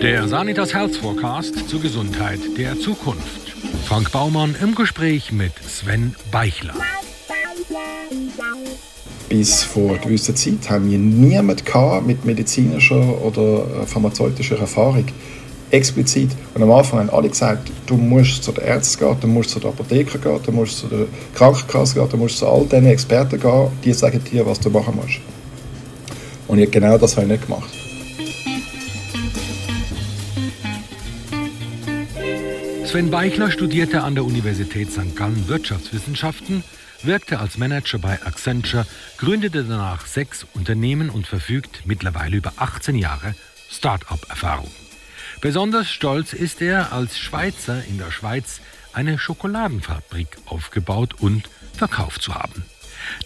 Der 0.00 0.28
Sanitas 0.28 0.72
Health 0.72 0.96
Forecast 0.96 1.68
zur 1.68 1.80
Gesundheit 1.80 2.38
der 2.56 2.78
Zukunft. 2.78 3.52
Frank 3.84 4.12
Baumann 4.12 4.54
im 4.62 4.76
Gespräch 4.76 5.32
mit 5.32 5.52
Sven 5.58 6.14
Beichler. 6.30 6.74
Bis 9.28 9.64
vor 9.64 9.90
einer 9.90 9.98
gewissen 9.98 10.36
Zeit 10.36 10.70
haben 10.70 10.88
wir 10.88 10.98
niemanden 10.98 12.06
mit 12.06 12.24
medizinischer 12.24 13.20
oder 13.22 13.86
pharmazeutischer 13.86 14.60
Erfahrung 14.60 15.06
explizit. 15.72 16.30
Und 16.54 16.62
am 16.62 16.70
Anfang 16.70 17.00
haben 17.00 17.10
alle 17.10 17.28
gesagt, 17.28 17.70
du 17.86 17.96
musst 17.96 18.44
zu 18.44 18.52
den 18.52 18.64
Ärzten 18.64 19.04
gehen, 19.04 19.16
du 19.20 19.26
musst 19.26 19.50
zu 19.50 19.60
der 19.60 19.70
Apotheker 19.70 20.18
gehen, 20.18 20.38
du 20.44 20.52
musst 20.52 20.78
zu 20.78 20.86
der 20.86 21.06
Krankenkasse 21.34 21.94
gehen, 21.94 22.08
du 22.08 22.16
musst 22.16 22.38
zu 22.38 22.46
all 22.46 22.64
diesen 22.66 22.86
Experten 22.86 23.40
gehen, 23.40 23.68
die 23.82 23.92
sagen 23.92 24.22
dir, 24.30 24.46
was 24.46 24.60
du 24.60 24.70
machen 24.70 24.94
musst. 24.96 25.20
Und 26.46 26.70
genau 26.70 26.98
das 26.98 27.16
habe 27.16 27.26
ich 27.26 27.32
nicht 27.32 27.46
gemacht. 27.46 27.70
Sven 32.84 33.10
Beichler 33.10 33.50
studierte 33.50 34.02
an 34.02 34.14
der 34.14 34.24
Universität 34.24 34.92
St. 34.92 35.16
Gallen 35.16 35.48
Wirtschaftswissenschaften, 35.48 36.62
wirkte 37.02 37.38
als 37.38 37.56
Manager 37.56 37.98
bei 37.98 38.20
Accenture, 38.22 38.84
gründete 39.16 39.64
danach 39.64 40.04
sechs 40.04 40.44
Unternehmen 40.52 41.08
und 41.08 41.26
verfügt 41.26 41.84
mittlerweile 41.86 42.36
über 42.36 42.52
18 42.56 42.96
Jahre 42.96 43.34
Start-up-Erfahrung. 43.70 44.68
Besonders 45.42 45.90
stolz 45.90 46.34
ist 46.34 46.62
er, 46.62 46.92
als 46.92 47.18
Schweizer 47.18 47.84
in 47.86 47.98
der 47.98 48.12
Schweiz 48.12 48.60
eine 48.92 49.18
Schokoladenfabrik 49.18 50.28
aufgebaut 50.46 51.14
und 51.18 51.50
verkauft 51.76 52.22
zu 52.22 52.32
haben. 52.32 52.64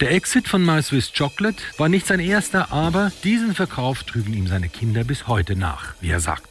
Der 0.00 0.12
Exit 0.12 0.48
von 0.48 0.64
My 0.64 0.82
Swiss 0.82 1.12
Chocolate 1.12 1.62
war 1.76 1.90
nicht 1.90 2.06
sein 2.06 2.20
erster, 2.20 2.72
aber 2.72 3.12
diesen 3.22 3.54
Verkauf 3.54 4.02
trügen 4.04 4.32
ihm 4.32 4.46
seine 4.46 4.70
Kinder 4.70 5.04
bis 5.04 5.26
heute 5.26 5.56
nach, 5.56 5.92
wie 6.00 6.08
er 6.08 6.20
sagt. 6.20 6.48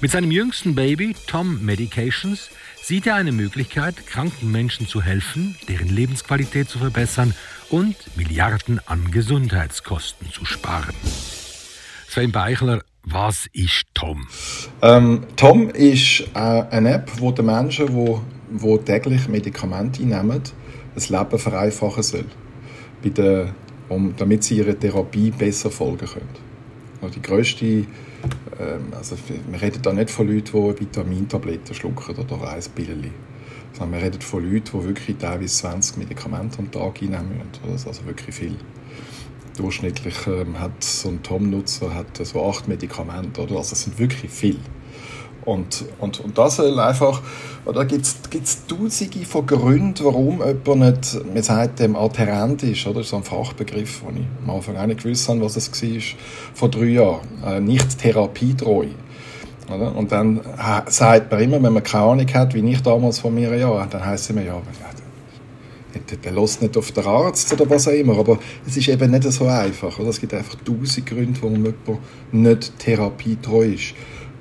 Mit 0.00 0.12
seinem 0.12 0.30
jüngsten 0.30 0.76
Baby, 0.76 1.16
Tom 1.26 1.64
Medications, 1.64 2.50
sieht 2.80 3.08
er 3.08 3.16
eine 3.16 3.32
Möglichkeit, 3.32 4.06
kranken 4.06 4.52
Menschen 4.52 4.86
zu 4.86 5.02
helfen, 5.02 5.56
deren 5.68 5.88
Lebensqualität 5.88 6.70
zu 6.70 6.78
verbessern 6.78 7.34
und 7.70 7.96
Milliarden 8.16 8.80
an 8.86 9.10
Gesundheitskosten 9.10 10.30
zu 10.30 10.44
sparen. 10.44 10.94
Sven 12.08 12.30
Beichler 12.30 12.84
was 13.04 13.48
ist 13.52 13.84
Tom? 13.94 14.26
Ähm, 14.80 15.24
Tom 15.36 15.70
ist 15.70 16.20
äh, 16.34 16.38
eine 16.38 16.94
App, 16.94 17.10
wo 17.18 17.32
die 17.32 17.42
Menschen, 17.42 17.86
die 17.88 18.16
wo, 18.54 18.78
täglich 18.78 19.28
Medikamente 19.28 20.02
einnehmen, 20.02 20.42
das 20.94 21.08
Leben 21.08 21.38
vereinfachen 21.38 22.02
soll, 22.02 22.24
bei 23.02 23.10
der, 23.10 23.54
um, 23.88 24.14
damit 24.16 24.44
sie 24.44 24.58
ihre 24.58 24.78
Therapie 24.78 25.30
besser 25.30 25.70
folgen 25.70 26.06
können. 26.06 26.52
Die 27.14 27.22
grösste, 27.22 27.66
ähm, 27.66 27.86
also 28.96 29.16
wir 29.50 29.60
reden 29.60 29.82
da 29.82 29.92
nicht 29.92 30.10
von 30.10 30.28
Leuten, 30.28 30.74
die 30.74 30.80
Vitamintabletten 30.80 31.74
schlucken 31.74 32.16
oder 32.16 32.36
Reispillen, 32.36 33.10
sondern 33.72 33.98
wir 33.98 34.06
reden 34.06 34.20
von 34.20 34.44
Leuten, 34.44 34.80
die 34.80 34.86
wirklich 34.86 35.16
teilweise 35.16 35.54
20 35.54 35.96
Medikamente 35.96 36.58
am 36.60 36.70
Tag 36.70 37.02
einnehmen 37.02 37.40
müssen. 37.66 37.88
Also 37.88 38.06
wirklich 38.06 38.36
viel 38.36 38.56
durchschnittlich 39.56 40.26
ähm, 40.26 40.58
hat 40.58 40.82
so 40.82 41.08
ein 41.08 41.22
Tom-Nutzer 41.22 41.90
so 42.22 42.48
acht 42.48 42.68
Medikamente, 42.68 43.42
oder? 43.42 43.56
Also 43.56 43.72
es 43.72 43.82
sind 43.82 43.98
wirklich 43.98 44.30
viel. 44.30 44.58
Und, 45.44 45.84
und, 45.98 46.20
und 46.20 46.38
das 46.38 46.60
einfach, 46.60 47.20
da 47.64 47.84
gibt 47.84 48.04
es 48.04 48.66
tausende 48.66 49.24
von 49.26 49.44
Gründen, 49.44 50.04
warum 50.04 50.38
jemand 50.38 51.12
nicht, 51.12 51.34
man 51.34 51.42
sagt 51.42 51.80
dem 51.80 51.96
adherent 51.96 52.62
ist, 52.62 52.86
oder? 52.86 53.00
Das 53.00 53.08
so 53.08 53.16
ein 53.16 53.24
Fachbegriff, 53.24 54.02
den 54.02 54.18
ich 54.18 54.26
am 54.44 54.54
Anfang 54.54 54.76
auch 54.76 54.86
nicht 54.86 55.02
gewusst 55.02 55.28
habe, 55.28 55.40
was 55.40 55.56
es 55.56 55.82
war, 55.82 56.02
vor 56.54 56.68
drei 56.68 56.84
Jahren. 56.84 57.20
Äh, 57.44 57.60
nicht 57.60 57.98
therapietreu. 57.98 58.86
Oder? 59.68 59.96
Und 59.96 60.12
dann 60.12 60.38
äh, 60.38 60.90
sagt 60.90 61.30
man 61.30 61.40
immer, 61.40 61.62
wenn 61.62 61.72
man 61.72 61.82
keine 61.82 62.04
Ahnung 62.04 62.34
hat, 62.34 62.54
wie 62.54 62.70
ich 62.70 62.82
damals 62.82 63.18
vor 63.18 63.30
mir 63.30 63.56
ja, 63.56 63.86
dann 63.86 64.04
heisst 64.04 64.24
es 64.24 64.30
immer, 64.30 64.42
ja, 64.42 64.60
der 66.24 66.32
lässt 66.32 66.62
nicht 66.62 66.76
auf 66.76 66.92
den 66.92 67.04
Arzt 67.04 67.52
oder 67.52 67.68
was 67.68 67.88
auch 67.88 67.92
immer, 67.92 68.18
aber 68.18 68.38
es 68.66 68.76
ist 68.76 68.88
eben 68.88 69.10
nicht 69.10 69.24
so 69.24 69.46
einfach. 69.46 69.98
Oder? 69.98 70.10
Es 70.10 70.20
gibt 70.20 70.34
einfach 70.34 70.56
tausend 70.56 71.06
Gründe, 71.06 71.40
warum 71.42 71.64
jemand 71.64 72.00
nicht 72.32 72.78
therapietreu 72.78 73.72
ist. 73.72 73.94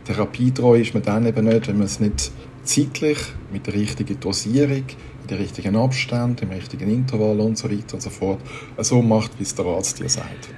Therapietreu 0.05 0.79
ist 0.79 0.93
man 0.93 1.03
dann 1.03 1.25
eben 1.25 1.45
nicht, 1.45 1.67
wenn 1.67 1.77
man 1.77 1.85
es 1.85 1.99
nicht 1.99 2.31
zeitlich, 2.63 3.17
mit 3.51 3.67
der 3.67 3.73
richtigen 3.73 4.19
Dosierung, 4.19 4.85
mit 5.21 5.31
dem 5.31 5.37
richtigen 5.37 5.75
Abstand, 5.75 6.41
im 6.41 6.49
richtigen 6.49 6.89
Intervall 6.89 7.39
und 7.39 7.57
so 7.57 7.69
weiter 7.69 7.95
und 7.95 8.01
so 8.01 8.09
fort, 8.09 8.39
so 8.79 9.01
macht, 9.01 9.31
wie 9.39 9.43
es 9.43 9.55
der 9.55 9.65
Arzt 9.65 9.99
dir 9.99 10.09
sagt. 10.09 10.49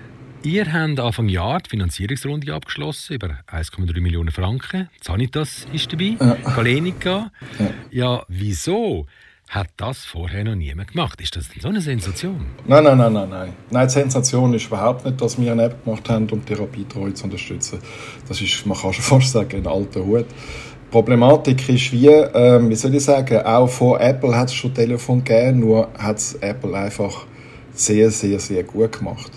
Ihr 0.46 0.74
habt 0.74 1.00
Anfang 1.00 1.30
Jahr 1.30 1.60
die 1.60 1.70
Finanzierungsrunde 1.70 2.54
abgeschlossen 2.54 3.14
über 3.14 3.40
1,3 3.50 4.02
Millionen 4.02 4.32
Franken. 4.32 4.90
Sanitas 5.02 5.66
ist 5.72 5.94
dabei, 5.94 6.18
ja. 6.20 6.34
Galenica. 6.54 7.32
Ja. 7.60 7.70
ja, 7.92 8.26
wieso? 8.28 9.06
Hat 9.54 9.68
das 9.78 10.04
vorher 10.04 10.44
noch 10.44 10.56
niemand 10.56 10.94
gemacht. 10.94 11.22
Ist 11.22 11.36
das 11.36 11.46
so 11.62 11.68
eine 11.68 11.80
Sensation? 11.80 12.46
Nein, 12.66 12.84
nein, 12.84 12.98
nein, 12.98 13.14
nein, 13.14 13.30
nein. 13.30 13.54
Nein, 13.70 13.88
die 13.88 13.94
Sensation 13.94 14.52
ist 14.54 14.66
überhaupt 14.66 15.06
nicht, 15.06 15.22
dass 15.22 15.40
wir 15.40 15.52
eine 15.52 15.66
App 15.66 15.84
gemacht 15.84 16.10
haben, 16.10 16.28
um 16.32 16.44
Therapietreu 16.44 17.12
zu 17.12 17.26
unterstützen. 17.26 17.80
Das 18.28 18.42
ist, 18.42 18.66
man 18.66 18.76
kann 18.78 18.94
schon 18.94 19.04
fast 19.20 19.32
sagen, 19.32 19.58
ein 19.58 19.68
alter 19.68 20.04
Hut. 20.04 20.26
Die 20.26 20.92
Problematik 20.92 21.70
ist 21.70 21.92
wie, 21.92 22.08
ähm, 22.08 22.70
wie 22.70 22.76
soll 22.76 22.96
ich 22.96 23.04
sagen, 23.04 23.46
auch 23.46 23.68
von 23.68 24.00
Apple 24.00 24.36
hat 24.36 24.48
es 24.48 24.56
schon 24.56 24.74
Telefon 24.74 25.24
gegeben, 25.24 25.60
nur 25.60 25.88
hat 25.98 26.18
es 26.18 26.34
Apple 26.36 26.76
einfach 26.76 27.26
sehr, 27.74 28.10
sehr, 28.10 28.40
sehr 28.40 28.64
gut 28.64 28.98
gemacht. 28.98 29.32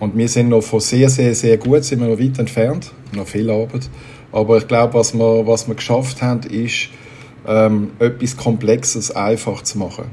Und 0.00 0.16
wir 0.16 0.28
sind 0.28 0.48
noch 0.48 0.62
von 0.62 0.80
sehr, 0.80 1.08
sehr, 1.08 1.34
sehr 1.34 1.56
gut, 1.56 1.84
sind 1.84 2.00
wir 2.00 2.08
noch 2.08 2.18
weit 2.18 2.38
entfernt, 2.38 2.92
noch 3.14 3.26
viel 3.26 3.48
Arbeit. 3.50 3.88
Aber 4.32 4.58
ich 4.58 4.66
glaube, 4.66 4.94
was 4.94 5.14
wir, 5.14 5.46
was 5.46 5.68
wir 5.68 5.74
geschafft 5.74 6.20
haben, 6.20 6.42
ist, 6.42 6.90
ähm, 7.46 7.90
etwas 7.98 8.36
Komplexes 8.36 9.10
einfach 9.14 9.62
zu 9.62 9.78
machen. 9.78 10.04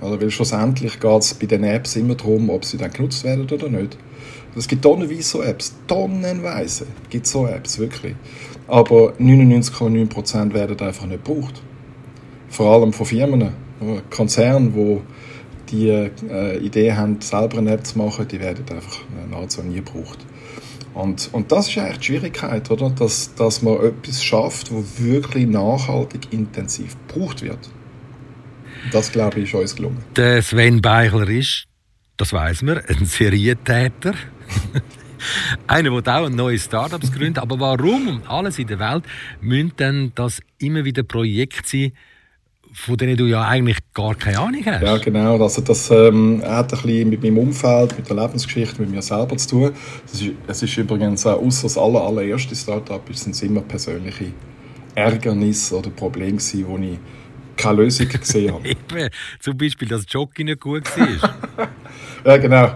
Also, 0.00 0.20
weil 0.20 0.30
schlussendlich 0.30 0.98
geht 0.98 1.22
es 1.22 1.34
bei 1.34 1.46
den 1.46 1.64
Apps 1.64 1.96
immer 1.96 2.14
darum, 2.14 2.48
ob 2.50 2.64
sie 2.64 2.78
dann 2.78 2.90
genutzt 2.90 3.24
werden 3.24 3.46
oder 3.50 3.68
nicht. 3.68 3.96
Es 4.56 4.66
gibt 4.66 4.82
tonnenweise 4.82 5.22
so 5.22 5.42
Apps, 5.42 5.74
tonnenweise 5.86 6.86
gibt 7.08 7.26
so 7.26 7.46
Apps, 7.46 7.78
wirklich. 7.78 8.16
Aber 8.66 9.12
99,9% 9.18 10.52
werden 10.54 10.80
einfach 10.80 11.06
nicht 11.06 11.24
gebraucht. 11.24 11.62
Vor 12.48 12.72
allem 12.72 12.92
von 12.92 13.06
Firmen, 13.06 13.52
Konzernen, 14.10 14.72
die 14.74 15.00
die 15.70 15.88
äh, 15.88 16.58
Idee 16.58 16.92
haben, 16.92 17.20
selber 17.20 17.58
eine 17.58 17.72
App 17.72 17.86
zu 17.86 17.98
machen, 17.98 18.26
die 18.26 18.40
werden 18.40 18.64
einfach 18.70 19.02
nahezu 19.30 19.62
nie 19.62 19.76
gebraucht. 19.76 20.18
Und, 20.94 21.30
und 21.32 21.52
das 21.52 21.68
ist 21.68 21.78
eigentlich 21.78 21.98
die 21.98 22.04
Schwierigkeit, 22.06 22.70
oder? 22.70 22.90
Dass, 22.90 23.34
dass 23.34 23.62
man 23.62 23.80
etwas 23.84 24.22
schafft, 24.22 24.72
wo 24.72 24.84
wirklich 24.98 25.46
nachhaltig 25.46 26.32
intensiv 26.32 26.96
gebraucht 27.06 27.42
wird. 27.42 27.70
Das, 28.92 29.12
glaube 29.12 29.40
ich, 29.40 29.52
ist 29.52 29.54
uns 29.54 29.76
gelungen. 29.76 29.98
Der 30.16 30.42
Sven 30.42 30.80
Beichler 30.80 31.28
ist, 31.28 31.66
das 32.16 32.32
weiß 32.32 32.62
man, 32.62 32.78
ein 32.78 33.04
Serientäter. 33.06 34.14
Einer, 35.66 36.00
der 36.00 36.16
auch 36.16 36.26
ein 36.26 36.34
neues 36.34 36.64
Startups 36.64 37.12
gründet. 37.12 37.42
Aber 37.42 37.60
warum 37.60 38.22
alles 38.26 38.58
in 38.58 38.66
der 38.66 38.78
Welt 38.78 39.04
müssen 39.40 39.76
denn 39.78 40.12
das 40.14 40.40
immer 40.58 40.84
wieder 40.84 41.02
Projekte 41.02 41.68
sein, 41.68 41.92
von 42.72 42.96
denen 42.96 43.16
du 43.16 43.26
ja 43.26 43.42
eigentlich 43.46 43.78
gar 43.94 44.14
keine 44.14 44.38
Ahnung 44.38 44.62
hast. 44.64 44.82
Ja, 44.82 44.96
genau. 44.98 45.42
Also 45.42 45.60
das 45.60 45.90
ähm, 45.90 46.42
hat 46.44 46.72
ein 46.72 46.82
bisschen 46.82 47.08
mit 47.10 47.22
meinem 47.22 47.38
Umfeld, 47.38 47.96
mit 47.96 48.08
der 48.08 48.16
Lebensgeschichte, 48.16 48.80
mit 48.80 48.90
mir 48.90 49.02
selber 49.02 49.36
zu 49.36 49.48
tun. 49.48 49.72
Es 50.06 50.20
ist, 50.20 50.32
es 50.46 50.62
ist 50.62 50.76
übrigens 50.76 51.26
auch, 51.26 51.40
außer 51.40 51.64
das 51.64 51.76
aller, 51.76 52.02
allererste 52.02 52.54
Startup, 52.54 53.02
sind 53.12 53.34
es 53.34 53.42
immer 53.42 53.60
persönliche 53.60 54.32
Ärgernisse 54.94 55.78
oder 55.78 55.90
Probleme 55.90 56.32
gewesen, 56.32 56.64
wo 56.66 56.78
ich 56.78 56.98
keine 57.56 57.82
Lösung 57.82 58.08
gesehen 58.08 58.54
habe. 58.54 58.68
Eben, 58.68 59.10
zum 59.38 59.56
Beispiel, 59.56 59.88
dass 59.88 60.04
Jockey 60.08 60.44
nicht 60.44 60.60
gut 60.60 60.84
war. 60.96 61.68
ja, 62.24 62.36
genau. 62.36 62.72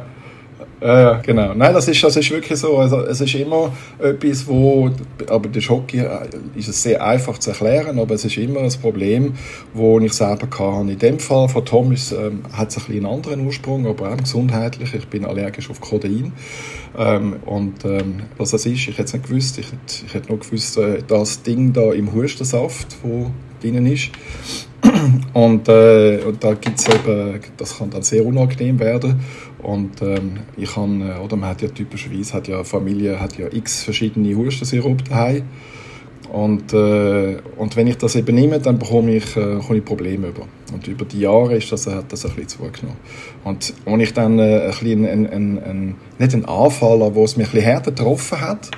Ja, 0.85 1.15
genau. 1.15 1.55
Nein, 1.55 1.73
das 1.73 1.89
ist, 1.89 2.05
das 2.05 2.15
ist 2.15 2.31
wirklich 2.31 2.59
so. 2.59 2.77
Also, 2.77 3.01
es 3.07 3.19
ist 3.19 3.35
immer 3.35 3.73
etwas, 3.99 4.47
wo, 4.47 4.91
aber 5.29 5.49
der 5.49 5.63
Hockey 5.63 6.01
äh, 6.01 6.29
ist 6.57 6.69
es 6.69 6.83
sehr 6.83 7.03
einfach 7.03 7.39
zu 7.39 7.53
erklären, 7.53 7.99
aber 7.99 8.15
es 8.15 8.27
ist 8.27 8.37
immer 8.37 8.61
ein 8.61 8.73
Problem, 8.83 9.33
wo 9.73 9.99
ich 10.01 10.13
selber 10.13 10.47
kann. 10.47 10.91
In 10.91 10.99
dem 10.99 11.19
Fall 11.19 11.49
von 11.49 11.65
Tom 11.65 11.91
ist, 11.93 12.13
ähm, 12.13 12.43
hat 12.53 12.69
es 12.69 12.77
ein 12.77 12.85
bisschen 12.85 13.07
einen 13.07 13.15
anderen 13.15 13.47
Ursprung, 13.47 13.87
aber 13.87 14.13
auch 14.13 14.19
gesundheitlich. 14.19 14.93
Ich 14.93 15.09
bin 15.09 15.25
allergisch 15.25 15.71
auf 15.71 15.81
Codein. 15.81 16.35
Ähm, 16.99 17.37
und 17.47 17.83
ähm, 17.87 18.25
was 18.37 18.51
das 18.51 18.67
ist, 18.67 18.87
ich 18.87 18.89
hätte 18.89 19.05
es 19.05 19.15
nicht 19.15 19.27
gewusst. 19.27 19.59
Ich, 19.59 19.69
ich 20.07 20.13
hätte 20.13 20.29
nur 20.29 20.39
gewusst, 20.39 20.77
äh, 20.77 20.99
das 21.09 21.43
Ding 21.43 21.73
da 21.73 21.95
im 21.95 22.13
Hustensaft, 22.13 22.99
wo 23.03 23.31
drinnen 23.63 23.87
ist, 23.87 24.11
und, 25.33 25.69
äh, 25.69 26.19
und 26.27 26.43
da 26.43 26.55
gibt's 26.55 26.87
eben, 26.89 27.41
das 27.57 27.79
kann 27.79 27.91
dann 27.91 28.03
sehr 28.03 28.25
unangenehm 28.25 28.79
werden. 28.79 29.21
Und 29.65 30.03
ähm, 30.03 30.41
ich 30.57 30.75
kann, 30.75 31.01
äh, 31.01 31.19
oder 31.19 31.37
man 31.37 31.51
hat 31.51 31.63
ja 31.63 31.69
typischerweise, 31.69 32.35
hat 32.35 32.49
ja 32.49 32.63
Familie 32.65 33.21
hat 33.21 33.39
ja 33.39 33.47
x 33.51 33.83
verschiedene 33.83 34.37
Hustensirup 34.37 35.09
daheim. 35.09 35.43
Und, 36.33 36.73
äh, 36.73 37.37
und 37.57 37.77
wenn 37.77 37.87
ich 37.87 37.97
das 37.97 38.17
eben 38.17 38.35
nehme, 38.35 38.59
dann 38.59 38.79
bekomme 38.79 39.15
ich, 39.15 39.37
äh, 39.37 39.57
bekomme 39.57 39.79
ich 39.79 39.85
Probleme 39.85 40.29
über. 40.29 40.47
Und 40.73 40.87
über 40.89 41.05
die 41.05 41.21
Jahre 41.21 41.57
ist 41.57 41.71
das, 41.71 41.87
hat 41.87 42.13
das 42.13 42.27
ein 42.27 42.33
bisschen 42.33 42.49
zugenommen. 42.49 42.99
Und 43.45 43.73
als 43.87 44.03
ich 44.03 44.15
dann 44.15 44.39
äh, 44.39 44.63
ein 44.63 44.71
bisschen, 44.71 45.07
ein, 45.07 45.27
ein, 45.31 45.63
ein, 45.63 45.95
nicht 46.19 46.35
einen 46.35 46.45
Anfall, 46.45 47.03
aber 47.03 47.15
wo 47.15 47.25
es 47.25 47.37
mich 47.37 47.47
ein 47.47 47.53
bisschen 47.53 47.67
härter 47.67 47.93
getroffen 47.93 48.41
hat, 48.41 48.71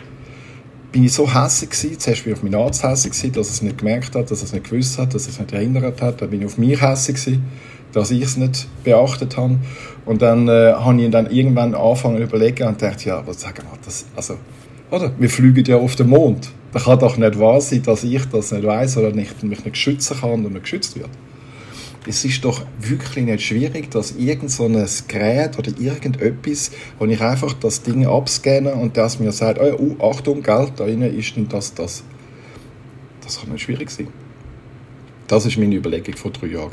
bin 0.92 1.04
ich 1.04 1.12
so 1.12 1.32
hässlich 1.32 1.70
gewesen. 1.70 1.98
Zuerst 1.98 2.24
bin 2.24 2.32
ich 2.32 2.38
auf 2.38 2.42
meinen 2.42 2.56
Arzt 2.56 2.82
hässlich 2.82 3.12
gewesen, 3.12 3.32
dass 3.32 3.48
er 3.48 3.52
es 3.52 3.62
nicht 3.62 3.78
gemerkt 3.78 4.14
hat, 4.14 4.30
dass 4.30 4.40
er 4.40 4.44
es 4.44 4.52
nicht 4.52 4.70
gewusst 4.70 4.98
hat, 4.98 5.14
dass 5.14 5.26
er 5.26 5.30
es 5.30 5.38
nicht 5.38 5.52
erinnert 5.52 6.02
hat. 6.02 6.20
Dann 6.20 6.30
bin 6.30 6.40
ich 6.40 6.46
auf 6.46 6.58
mich 6.58 6.80
hässlich 6.80 7.16
gewesen, 7.16 7.44
dass 7.96 8.10
ich 8.10 8.22
es 8.22 8.36
nicht 8.36 8.68
beachtet 8.84 9.38
habe. 9.38 9.56
Und 10.04 10.20
dann 10.20 10.48
äh, 10.48 10.74
habe 10.74 11.00
ich 11.00 11.10
dann 11.10 11.30
irgendwann 11.30 11.74
angefangen 11.74 12.18
zu 12.18 12.24
überlegen 12.24 12.68
und 12.68 12.80
dachte, 12.82 13.08
ja, 13.08 13.26
was 13.26 13.40
sagen 13.40 13.62
wir, 13.70 13.78
das, 13.82 14.04
also, 14.14 14.36
oder? 14.90 15.12
Wir 15.18 15.30
fliegen 15.30 15.64
ja 15.64 15.76
auf 15.76 15.96
den 15.96 16.10
Mond. 16.10 16.50
Da 16.72 16.78
kann 16.78 16.98
doch 16.98 17.16
nicht 17.16 17.38
wahr 17.38 17.60
sein, 17.62 17.82
dass 17.82 18.04
ich 18.04 18.26
das 18.26 18.52
nicht 18.52 18.64
weiß 18.64 18.98
oder 18.98 19.12
nicht, 19.12 19.42
mich 19.42 19.64
nicht 19.64 19.78
schützen 19.78 20.18
kann 20.20 20.44
und 20.44 20.52
nicht 20.52 20.62
geschützt 20.64 20.96
wird. 20.96 21.08
Es 22.06 22.24
ist 22.24 22.44
doch 22.44 22.60
wirklich 22.80 23.24
nicht 23.24 23.42
schwierig, 23.42 23.90
dass 23.90 24.12
irgend 24.12 24.50
so 24.50 24.68
Gerät 25.08 25.58
oder 25.58 25.72
irgendetwas, 25.80 26.70
wo 26.98 27.06
ich 27.06 27.20
einfach 27.20 27.54
das 27.54 27.82
Ding 27.82 28.06
abscanne 28.06 28.74
und 28.74 28.96
das 28.96 29.18
mir 29.18 29.32
sagt, 29.32 29.58
oh, 29.58 29.74
uh, 29.80 30.10
Achtung, 30.10 30.42
Geld, 30.42 30.74
da 30.76 30.84
innen 30.84 31.18
ist 31.18 31.34
denn 31.34 31.48
das, 31.48 31.72
das. 31.72 32.04
Das 33.22 33.40
kann 33.40 33.50
nicht 33.50 33.62
schwierig 33.62 33.90
sein. 33.90 34.08
Das 35.26 35.46
ist 35.46 35.56
meine 35.56 35.74
Überlegung 35.74 36.14
vor 36.14 36.30
drei 36.30 36.48
Jahren. 36.48 36.70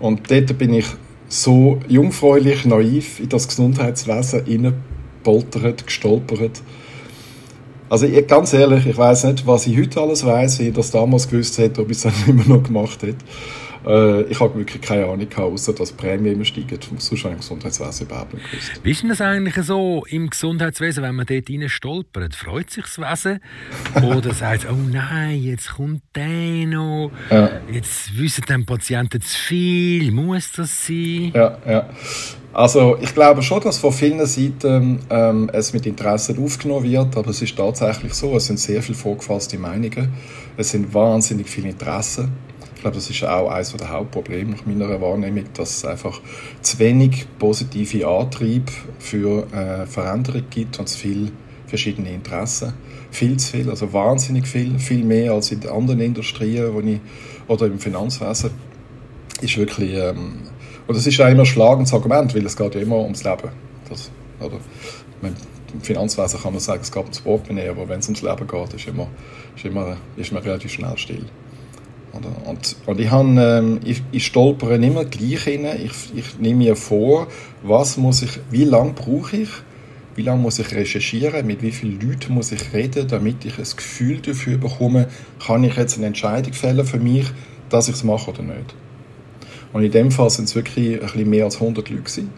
Und 0.00 0.30
dort 0.30 0.58
bin 0.58 0.74
ich 0.74 0.86
so 1.28 1.80
jungfräulich, 1.88 2.64
naiv 2.64 3.20
in 3.20 3.28
das 3.28 3.48
Gesundheitswesen 3.48 4.44
hineingepoltert, 4.44 5.86
gestolpert. 5.86 6.62
Also 7.88 8.06
ganz 8.26 8.52
ehrlich, 8.52 8.86
ich 8.86 8.96
weiß 8.96 9.24
nicht, 9.24 9.46
was 9.46 9.66
ich 9.66 9.76
heute 9.78 10.00
alles 10.00 10.24
weiß, 10.24 10.58
wie 10.58 10.68
ich 10.68 10.74
das 10.74 10.90
damals 10.90 11.28
gewusst 11.28 11.58
hätte, 11.58 11.82
ob 11.82 11.90
ich 11.90 11.98
es 11.98 12.02
dann 12.02 12.12
immer 12.26 12.44
noch 12.44 12.62
gemacht 12.62 13.02
hätte. 13.02 13.24
Äh, 13.86 14.22
ich 14.22 14.40
habe 14.40 14.58
wirklich 14.58 14.80
keine 14.80 15.04
Ahnung 15.04 15.28
gehabt, 15.28 15.38
außer 15.38 15.72
dass 15.72 15.90
die 15.90 15.96
Prämie 15.96 16.30
immer 16.30 16.44
steigen. 16.44 16.78
Sonst 16.98 17.24
habe 17.24 17.34
ich 17.34 17.40
Gesundheitswesen 17.40 18.06
überhaupt 18.06 18.34
nicht 18.34 18.50
gewusst. 18.50 18.80
Wie 18.82 18.90
ist 18.90 19.02
denn 19.02 19.10
das 19.10 19.20
eigentlich 19.20 19.54
so 19.64 20.04
im 20.08 20.30
Gesundheitswesen, 20.30 21.02
wenn 21.02 21.14
man 21.14 21.26
dort 21.26 21.50
rein 21.50 21.68
stolpert? 21.68 22.34
Freut 22.34 22.70
sich 22.70 22.84
das 22.84 22.98
Wesen? 22.98 23.40
Oder 24.02 24.34
sagt 24.34 24.64
es, 24.64 24.70
oh 24.70 24.76
nein, 24.90 25.42
jetzt 25.42 25.74
kommt 25.74 26.02
der 26.14 26.66
noch, 26.66 27.10
ja. 27.30 27.50
jetzt 27.70 28.16
wissen 28.18 28.44
die 28.48 28.64
Patienten 28.64 29.20
zu 29.20 29.38
viel, 29.38 30.10
muss 30.12 30.52
das 30.52 30.86
sein? 30.86 31.32
Ja, 31.34 31.58
ja. 31.66 31.88
Also 32.52 32.96
ich 33.00 33.12
glaube 33.12 33.42
schon, 33.42 33.60
dass 33.62 33.78
von 33.78 33.92
vielen 33.92 34.24
Seiten 34.26 35.00
ähm, 35.10 35.50
es 35.52 35.72
mit 35.72 35.86
Interesse 35.86 36.36
aufgenommen 36.38 36.84
wird, 36.84 37.16
aber 37.16 37.30
es 37.30 37.42
ist 37.42 37.56
tatsächlich 37.56 38.14
so, 38.14 38.36
es 38.36 38.46
sind 38.46 38.60
sehr 38.60 38.80
viele 38.80 38.96
vorgefasste 38.96 39.58
Meinungen, 39.58 40.12
es 40.56 40.70
sind 40.70 40.94
wahnsinnig 40.94 41.48
viele 41.48 41.70
Interessen 41.70 42.30
glaube, 42.84 42.96
das 42.96 43.08
ist 43.08 43.24
auch 43.24 43.48
eines 43.48 43.72
der 43.72 43.88
Hauptprobleme 43.88 44.50
nach 44.50 44.66
meiner 44.66 45.00
Wahrnehmung, 45.00 45.44
dass 45.54 45.78
es 45.78 45.84
einfach 45.86 46.20
zu 46.60 46.78
wenig 46.78 47.26
positive 47.38 48.06
Antrieb 48.06 48.70
für 48.98 49.46
äh, 49.52 49.86
Veränderung 49.86 50.42
gibt 50.50 50.78
und 50.78 50.86
zu 50.86 50.98
viele 50.98 51.32
verschiedene 51.66 52.12
Interessen. 52.12 52.74
Viel 53.10 53.38
zu 53.38 53.52
viel, 53.52 53.70
also 53.70 53.90
wahnsinnig 53.94 54.46
viel, 54.46 54.78
viel 54.78 55.02
mehr 55.02 55.32
als 55.32 55.50
in 55.50 55.66
anderen 55.66 56.00
Industrien 56.00 56.74
wo 56.74 56.80
ich, 56.80 57.00
oder 57.48 57.66
im 57.66 57.78
Finanzwesen. 57.78 58.50
Ist 59.40 59.56
wirklich, 59.56 59.94
ähm, 59.94 60.42
und 60.86 60.94
das 60.94 61.06
ist 61.06 61.18
auch 61.22 61.28
immer 61.28 61.40
ein 61.42 61.46
schlagendes 61.46 61.94
Argument, 61.94 62.34
weil 62.34 62.44
es 62.44 62.54
geht 62.54 62.74
ja 62.74 62.82
immer 62.82 62.98
ums 62.98 63.24
Leben. 63.24 63.48
Das, 63.88 64.10
oder, 64.40 64.58
meine, 65.22 65.36
im 65.72 65.80
Finanzwesen 65.80 66.38
kann 66.38 66.52
man 66.52 66.60
sagen, 66.60 66.82
es 66.82 66.92
geht 66.92 67.02
ums 67.02 67.20
Portemonnaie, 67.20 67.68
aber 67.68 67.88
wenn 67.88 68.00
es 68.00 68.08
ums 68.08 68.20
Leben 68.20 68.46
geht, 68.46 68.74
ist, 68.74 68.86
immer, 68.86 69.08
ist, 69.56 69.64
immer, 69.64 69.96
ist 70.16 70.32
man 70.32 70.42
relativ 70.42 70.72
schnell 70.72 70.98
still. 70.98 71.24
Oder? 72.16 72.48
Und, 72.48 72.76
und 72.86 73.00
ich, 73.00 73.10
habe, 73.10 73.28
ähm, 73.40 73.80
ich, 73.84 74.02
ich 74.12 74.26
stolpere 74.26 74.76
immer 74.76 75.04
gleich 75.04 75.46
rein. 75.46 75.66
Ich, 75.84 76.16
ich 76.16 76.38
nehme 76.38 76.58
mir 76.58 76.76
vor, 76.76 77.28
was 77.62 77.96
muss 77.96 78.22
ich, 78.22 78.38
wie 78.50 78.64
lange 78.64 78.92
brauche 78.92 79.36
ich, 79.36 79.48
wie 80.14 80.22
lange 80.22 80.40
muss 80.40 80.58
ich 80.58 80.72
recherchieren, 80.72 81.46
mit 81.46 81.62
wie 81.62 81.72
vielen 81.72 82.00
Leuten 82.00 82.34
muss 82.34 82.52
ich 82.52 82.72
reden, 82.72 83.08
damit 83.08 83.44
ich 83.44 83.58
ein 83.58 83.76
Gefühl 83.76 84.18
dafür 84.20 84.58
bekomme, 84.58 85.08
kann 85.44 85.64
ich 85.64 85.76
jetzt 85.76 85.96
eine 85.96 86.06
Entscheidung 86.06 86.52
fällen 86.52 86.86
für 86.86 86.98
mich, 86.98 87.26
dass 87.68 87.88
ich 87.88 87.96
es 87.96 88.04
mache 88.04 88.30
oder 88.30 88.42
nicht. 88.42 88.74
Und 89.72 89.82
in 89.82 89.90
dem 89.90 90.12
Fall 90.12 90.30
sind 90.30 90.44
es 90.44 90.54
wirklich 90.54 90.94
ein 90.94 91.00
bisschen 91.00 91.30
mehr 91.30 91.46
als 91.46 91.56
100 91.56 91.90
Leute 91.90 92.02
gewesen. 92.02 92.30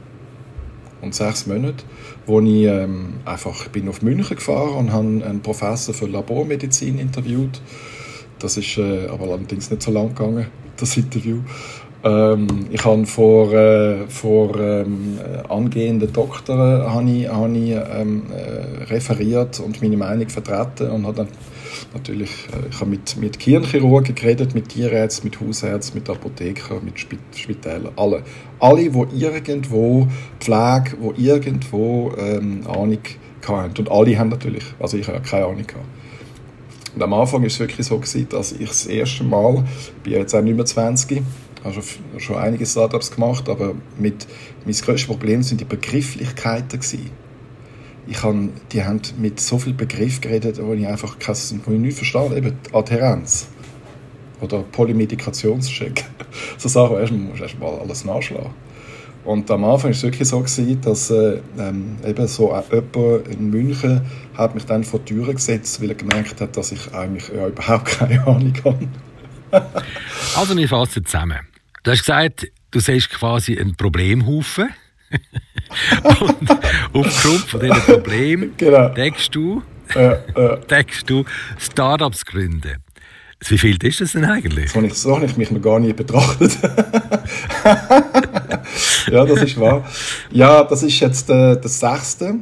Und 1.02 1.14
sechs 1.14 1.46
Monate, 1.46 1.84
wo 2.24 2.40
ich 2.40 2.64
ähm, 2.64 3.16
einfach 3.26 3.68
bin 3.68 3.88
auf 3.90 4.00
München 4.00 4.36
gefahren 4.36 4.74
und 4.74 4.92
habe 4.92 5.06
einen 5.06 5.40
Professor 5.42 5.94
für 5.94 6.06
Labormedizin 6.06 6.98
interviewt 6.98 7.60
das 8.38 8.56
ist 8.56 8.78
äh, 8.78 9.06
aber 9.08 9.24
allerdings 9.24 9.70
nicht 9.70 9.82
so 9.82 9.90
lang 9.90 10.08
gegangen, 10.08 10.46
das 10.76 10.96
Interview. 10.96 11.40
Ähm, 12.04 12.66
ich 12.70 12.84
habe 12.84 13.06
vor, 13.06 13.52
äh, 13.52 14.06
vor 14.08 14.54
ähm, 14.60 15.18
angehenden 15.48 16.12
Doktoren 16.12 16.82
habe 16.92 17.10
ich, 17.10 17.28
habe 17.28 17.58
ich, 17.58 17.70
ähm, 17.72 18.24
äh, 18.30 18.84
referiert 18.84 19.58
und 19.60 19.82
meine 19.82 19.96
Meinung 19.96 20.28
vertreten 20.28 20.90
und 20.90 21.06
habe 21.06 21.16
dann 21.16 21.28
natürlich, 21.94 22.30
äh, 22.52 22.68
ich 22.70 22.80
habe 22.80 22.90
mit, 22.90 23.16
mit 23.16 23.38
Kirnchirurgen 23.38 24.14
geredet, 24.14 24.54
mit 24.54 24.68
Tierärzten, 24.68 25.30
mit 25.30 25.40
Hausärzten, 25.40 25.98
mit 25.98 26.08
Apothekern, 26.08 26.84
mit 26.84 26.94
Spitälern, 27.34 27.92
alle. 27.96 28.22
Alle, 28.60 28.90
die 28.90 29.24
irgendwo 29.24 30.06
Pflege, 30.38 30.96
die 31.16 31.26
irgendwo 31.26 32.12
ähm, 32.18 32.60
Ahnung 32.68 32.98
hatten. 33.46 33.78
Und 33.78 33.90
alle 33.90 34.18
haben 34.18 34.28
natürlich, 34.28 34.64
also 34.78 34.96
ich 34.96 35.08
habe 35.08 35.20
keine 35.20 35.46
Ahnung 35.46 35.66
gehabt. 35.66 35.95
Und 36.96 37.02
am 37.02 37.12
Anfang 37.12 37.42
war 37.42 37.46
es 37.46 37.60
wirklich 37.60 37.86
so, 37.86 37.98
gewesen, 37.98 38.26
dass 38.30 38.52
ich 38.52 38.68
das 38.68 38.86
erste 38.86 39.22
Mal, 39.22 39.62
ich 39.98 40.02
bin 40.02 40.14
jetzt 40.14 40.34
auch 40.34 40.40
nicht 40.40 40.56
mehr 40.56 40.64
20, 40.64 41.22
habe 41.62 41.74
schon, 41.74 42.20
schon 42.20 42.36
einige 42.36 42.64
Startups 42.64 43.10
gemacht, 43.10 43.50
aber 43.50 43.74
mit, 43.98 44.26
mein 44.64 44.74
grösstes 44.74 45.06
Problem 45.06 45.42
sind 45.42 45.60
die 45.60 45.66
Begrifflichkeiten 45.66 46.80
gewesen. 46.80 47.10
Ich 48.06 48.22
habe, 48.22 48.48
die 48.72 48.82
haben 48.82 49.02
mit 49.18 49.40
so 49.40 49.58
vielen 49.58 49.76
Begriffen 49.76 50.22
geredet, 50.22 50.58
wo 50.62 50.72
ich 50.72 50.86
einfach 50.86 51.16
wo 51.18 51.72
ich 51.72 51.78
nicht 51.78 51.98
verstehe, 51.98 52.34
eben 52.34 52.56
Adherenz 52.72 53.48
oder 54.40 54.62
Polymedikationscheck. 54.62 56.02
so 56.56 56.68
Sachen, 56.70 56.96
erst, 56.96 57.12
musst 57.12 57.40
du 57.40 57.42
erst 57.42 57.58
mal 57.58 57.78
alles 57.78 58.06
nachschlagen. 58.06 58.54
Und 59.26 59.50
am 59.50 59.64
Anfang 59.64 59.90
war 59.90 59.90
es 59.90 60.02
wirklich 60.04 60.28
so, 60.28 60.38
gewesen, 60.38 60.80
dass 60.82 61.10
äh, 61.10 61.40
ähm, 61.58 61.96
eben 62.06 62.28
so 62.28 62.52
äh, 62.52 62.62
jemand 62.70 63.28
in 63.28 63.50
München 63.50 64.02
hat 64.36 64.54
mich 64.54 64.66
dann 64.66 64.84
vor 64.84 65.00
die 65.00 65.14
Tür 65.14 65.32
gesetzt, 65.32 65.80
weil 65.80 65.90
er 65.90 65.94
gemerkt 65.94 66.40
hat, 66.40 66.56
dass 66.56 66.72
ich 66.72 66.92
eigentlich 66.92 67.28
ja, 67.34 67.48
überhaupt 67.48 67.86
keine 67.86 68.26
Ahnung 68.26 68.54
habe. 68.64 68.88
also, 70.36 70.56
wir 70.56 70.68
fassen 70.68 71.04
zusammen. 71.04 71.38
Du 71.82 71.90
hast 71.90 72.00
gesagt, 72.00 72.46
du 72.70 72.80
siehst 72.80 73.10
quasi 73.10 73.58
einen 73.58 73.76
Problemhaufen. 73.76 74.68
und 76.20 76.50
aufgrund 76.92 77.40
von 77.42 77.60
diesen 77.60 77.80
Problemen 77.82 78.54
genau. 78.56 78.88
denkst 78.88 79.30
du, 79.30 79.62
äh, 79.94 80.14
äh. 80.34 80.58
denkst 80.68 81.04
du 81.04 81.24
Startups 81.58 82.26
gründen. 82.26 82.82
Wie 83.48 83.58
viel 83.58 83.76
ist 83.84 84.00
das 84.00 84.12
denn 84.12 84.24
eigentlich? 84.24 84.70
So 84.70 84.76
habe 84.76 84.86
ich, 84.86 84.94
so 84.94 85.14
habe 85.14 85.26
ich 85.26 85.36
mich 85.36 85.50
noch 85.50 85.60
gar 85.60 85.78
nie 85.78 85.92
betrachtet. 85.92 86.56
ja, 89.10 89.24
das 89.26 89.42
ist 89.42 89.60
wahr. 89.60 89.86
Ja, 90.30 90.64
das 90.64 90.82
ist 90.82 90.98
jetzt 91.00 91.28
äh, 91.28 91.60
das 91.60 91.78
sechste. 91.78 92.36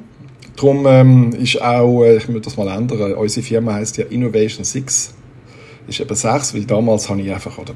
Darum 0.57 0.87
ähm, 0.87 1.33
ist 1.33 1.61
auch, 1.61 2.05
äh, 2.05 2.17
ich 2.17 2.29
muss 2.29 2.43
das 2.43 2.57
mal 2.57 2.69
ändern, 2.69 3.15
unsere 3.15 3.45
Firma 3.45 3.75
heißt 3.75 3.97
ja 3.99 4.05
Innovation 4.07 4.65
6. 4.65 5.15
Ist 5.87 6.01
eben 6.01 6.15
sechs, 6.15 6.55
weil 6.55 6.65
damals 6.65 7.11
habe 7.11 7.21
ich 7.21 7.33
einfach, 7.33 7.59
oder 7.59 7.75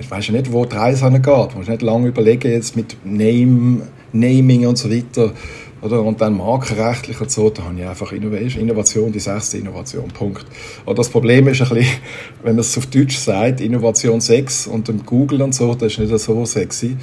ich 0.00 0.10
weiß 0.10 0.28
ja 0.28 0.32
nicht, 0.32 0.52
wo 0.52 0.64
die 0.64 0.76
Reise 0.76 1.10
geht. 1.10 1.26
Man 1.26 1.56
muss 1.56 1.68
nicht 1.68 1.82
lange 1.82 2.08
überlegen 2.08 2.50
jetzt 2.50 2.76
mit 2.76 2.96
Name, 3.04 3.82
Naming 4.12 4.66
und 4.66 4.78
so 4.78 4.90
weiter. 4.90 5.32
Oder? 5.80 6.02
Und 6.02 6.20
dann 6.20 6.36
markenrechtlich 6.36 7.20
und 7.20 7.30
so, 7.30 7.50
da 7.50 7.64
habe 7.64 7.78
ich 7.78 7.86
einfach 7.86 8.12
Innovation, 8.12 8.62
Innovation, 8.62 9.12
die 9.12 9.20
sechste 9.20 9.58
Innovation, 9.58 10.08
Punkt. 10.08 10.44
Und 10.84 10.98
das 10.98 11.08
Problem 11.08 11.46
ist 11.48 11.62
ein 11.62 11.68
bisschen, 11.68 12.00
wenn 12.42 12.56
man 12.56 12.60
es 12.60 12.76
auf 12.76 12.86
Deutsch 12.86 13.16
sagt, 13.16 13.60
Innovation 13.60 14.20
6 14.20 14.66
und 14.66 14.88
dann 14.88 15.04
Google 15.04 15.42
und 15.42 15.54
so, 15.54 15.74
das 15.74 15.92
ist 15.92 15.98
nicht 15.98 16.18
so 16.18 16.44
sexy. 16.44 16.96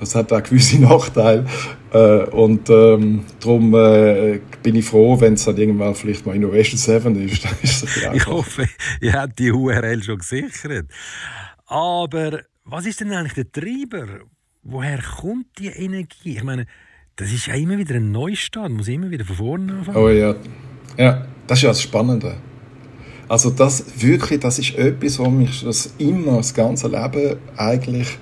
Das 0.00 0.14
hat 0.14 0.32
auch 0.32 0.42
gewisse 0.42 0.78
Nachteile. 0.80 1.46
Äh, 1.92 2.24
und 2.24 2.68
ähm, 2.68 3.24
darum 3.40 3.74
äh, 3.74 4.40
bin 4.62 4.76
ich 4.76 4.84
froh, 4.84 5.18
wenn 5.20 5.34
es 5.34 5.44
dann 5.44 5.56
irgendwann 5.56 5.94
vielleicht 5.94 6.26
mal 6.26 6.36
Innovation 6.36 6.78
7 6.78 7.26
ist. 7.26 7.44
Dann 7.44 7.56
ist 7.62 7.82
es 7.82 7.96
ich 8.12 8.26
hoffe, 8.26 8.68
ihr 9.00 9.14
habt 9.14 9.38
die 9.38 9.50
URL 9.50 10.02
schon 10.02 10.18
gesichert. 10.18 10.86
Aber 11.66 12.40
was 12.64 12.84
ist 12.84 13.00
denn 13.00 13.12
eigentlich 13.12 13.34
der 13.34 13.50
Treiber? 13.50 14.06
Woher 14.62 15.00
kommt 15.00 15.58
die 15.58 15.68
Energie? 15.68 16.36
Ich 16.36 16.42
meine, 16.42 16.66
das 17.18 17.32
ist 17.32 17.46
ja 17.46 17.54
immer 17.54 17.76
wieder 17.76 17.96
ein 17.96 18.12
Neustart, 18.12 18.70
muss 18.70 18.86
immer 18.86 19.10
wieder 19.10 19.24
von 19.24 19.36
vorne 19.36 19.72
anfangen. 19.72 19.96
Oh 19.96 20.08
ja, 20.08 20.36
ja, 20.96 21.26
das 21.48 21.58
ist 21.58 21.62
ja 21.62 21.70
das 21.70 21.82
Spannende. 21.82 22.36
Also 23.28 23.50
das 23.50 23.84
wirklich, 23.96 24.38
das 24.38 24.60
ist 24.60 24.76
etwas, 24.76 25.18
was 25.18 25.28
mich 25.28 25.64
das 25.64 25.94
immer 25.98 26.36
das 26.36 26.54
ganze 26.54 26.86
Leben 26.86 27.36
eigentlich, 27.56 28.16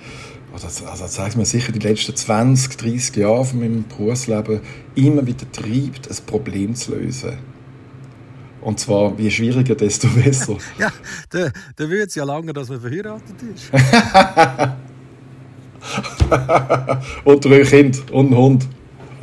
also, 0.51 0.85
also 0.85 1.05
zeigt 1.05 1.37
mir 1.37 1.45
sicher 1.45 1.71
die 1.71 1.79
letzten 1.79 2.15
20, 2.15 2.75
30 2.75 3.15
Jahre 3.17 3.45
von 3.45 3.59
meinem 3.59 3.85
Berufsleben 3.87 4.61
immer 4.95 5.27
wieder 5.27 5.45
treibt, 5.51 6.09
ein 6.09 6.17
Problem 6.25 6.73
zu 6.73 6.95
lösen. 6.95 7.37
Und 8.61 8.79
zwar, 8.79 9.13
je 9.19 9.29
schwieriger, 9.29 9.75
desto 9.75 10.07
besser. 10.07 10.57
ja, 10.79 10.91
da, 11.29 11.51
da 11.75 11.89
wird 11.89 12.09
es 12.09 12.15
ja 12.15 12.23
lange, 12.23 12.51
dass 12.51 12.69
man 12.69 12.81
verheiratet 12.81 13.35
ist. 13.53 13.71
und 17.23 17.45
drei 17.45 17.61
Kinder 17.61 17.99
und 18.11 18.25
einen 18.25 18.37
Hund. 18.37 18.67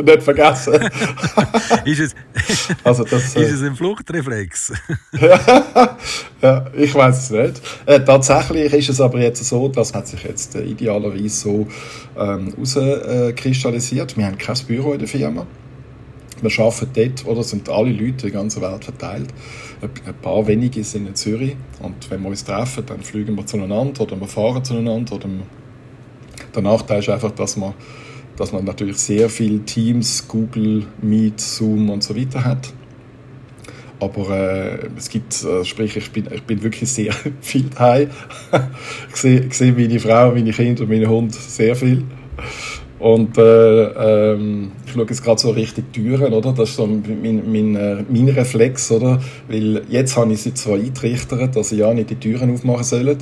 Nicht 0.03 0.23
vergessen. 0.23 0.75
ist, 1.85 2.01
es, 2.01 2.15
also 2.85 3.05
das, 3.05 3.37
ist 3.37 3.53
es 3.53 3.63
ein 3.63 3.77
Fluchtreflex? 3.77 4.73
ja, 6.43 6.67
ich 6.77 6.95
weiß 6.95 7.19
es 7.19 7.31
nicht. 7.31 7.63
Äh, 7.87 8.01
tatsächlich 8.01 8.73
ist 8.73 8.89
es 8.89 9.01
aber 9.01 9.21
jetzt 9.21 9.45
so, 9.45 9.69
das 9.69 9.95
hat 9.95 10.09
sich 10.09 10.23
jetzt 10.25 10.57
äh, 10.57 10.63
idealerweise 10.63 11.29
so 11.29 11.67
ähm, 12.19 12.53
herauskristallisiert. 12.55 14.17
Wir 14.17 14.27
haben 14.27 14.39
kein 14.39 14.57
Büro 14.67 14.93
in 14.93 14.99
der 14.99 15.09
Firma. 15.09 15.47
Wir 16.43 16.65
arbeiten 16.65 16.91
dort, 16.95 17.27
oder 17.27 17.43
sind 17.43 17.69
alle 17.69 17.91
Leute 17.91 18.05
in 18.05 18.17
der 18.17 18.31
ganzen 18.33 18.61
Welt 18.63 18.85
verteilt. 18.85 19.29
Ein 19.81 20.15
paar 20.21 20.47
wenige 20.47 20.83
sind 20.83 21.07
in 21.07 21.15
Zürich. 21.15 21.57
Und 21.81 22.11
wenn 22.11 22.23
wir 22.23 22.29
uns 22.29 22.45
treffen, 22.45 22.85
dann 22.87 23.03
fliegen 23.03 23.37
wir 23.37 23.47
zueinander 23.47 24.01
oder 24.03 24.19
wir 24.19 24.27
fahren 24.27 24.65
zueinander. 24.65 25.15
Oder 25.15 25.29
der 26.55 26.63
Nachteil 26.63 26.99
ist 26.99 27.09
einfach, 27.09 27.31
dass 27.31 27.57
man 27.57 27.75
dass 28.37 28.53
man 28.53 28.65
natürlich 28.65 28.99
sehr 28.99 29.29
viele 29.29 29.61
Teams, 29.61 30.27
Google, 30.27 30.85
Meet, 31.03 31.41
Zoom 31.41 31.91
und 31.91 32.03
so 32.03 32.17
weiter 32.17 32.45
hat. 32.45 32.73
Aber 34.01 34.31
äh, 34.31 34.89
es 34.97 35.09
gibt, 35.09 35.45
äh, 35.45 35.65
sprich, 35.65 35.97
ich 35.97 36.11
bin, 36.11 36.27
ich 36.31 36.43
bin 36.43 36.63
wirklich 36.63 36.91
sehr 36.91 37.13
viel 37.41 37.65
daheim. 37.71 38.11
ich, 39.11 39.17
sehe, 39.17 39.47
sehe 39.51 39.73
meine 39.73 40.01
Frau, 40.01 40.33
meine 40.33 40.53
Kinder 40.53 40.87
meinen 40.87 41.09
Hund 41.09 41.35
sehr 41.35 41.77
viel. 41.77 42.05
Und 42.99 43.37
äh, 43.37 44.33
ähm, 44.33 44.73
ich 44.87 44.93
schaue 44.93 45.07
jetzt 45.09 45.23
gerade 45.23 45.41
so 45.41 45.51
richtig 45.51 45.93
Türen, 45.93 46.33
oder? 46.33 46.53
Das 46.53 46.71
ist 46.71 46.77
so 46.77 46.87
mein, 46.87 47.43
mein, 47.51 47.77
äh, 47.77 48.05
mein 48.09 48.29
Reflex, 48.29 48.91
oder? 48.91 49.21
Weil 49.49 49.83
jetzt 49.89 50.17
habe 50.17 50.33
ich 50.33 50.43
sie 50.43 50.55
zwar 50.55 50.77
eingerichtet, 50.77 51.55
dass 51.55 51.69
sie 51.69 51.77
ja 51.77 51.93
nicht 51.93 52.11
die 52.11 52.17
Türen 52.17 52.55
aufmachen 52.55 52.85
sollen, 52.85 53.19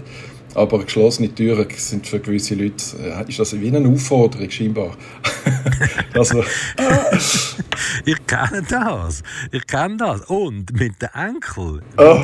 aber 0.54 0.84
geschlossene 0.84 1.34
Türen 1.34 1.66
sind 1.76 2.06
für 2.06 2.20
gewisse 2.20 2.54
Leute, 2.54 2.82
äh, 3.02 3.28
ist 3.28 3.38
das 3.38 3.58
wie 3.58 3.74
eine 3.74 3.88
Aufforderung 3.88 4.50
scheinbar. 4.50 4.96
also, 6.14 6.42
ich 8.04 8.26
kenne 8.26 8.62
das. 8.68 9.22
Ich 9.50 9.66
kenne 9.66 9.96
das. 9.96 10.22
Und 10.22 10.72
mit 10.72 11.00
den 11.00 11.08
Enkel 11.14 11.82
oh, 11.96 12.20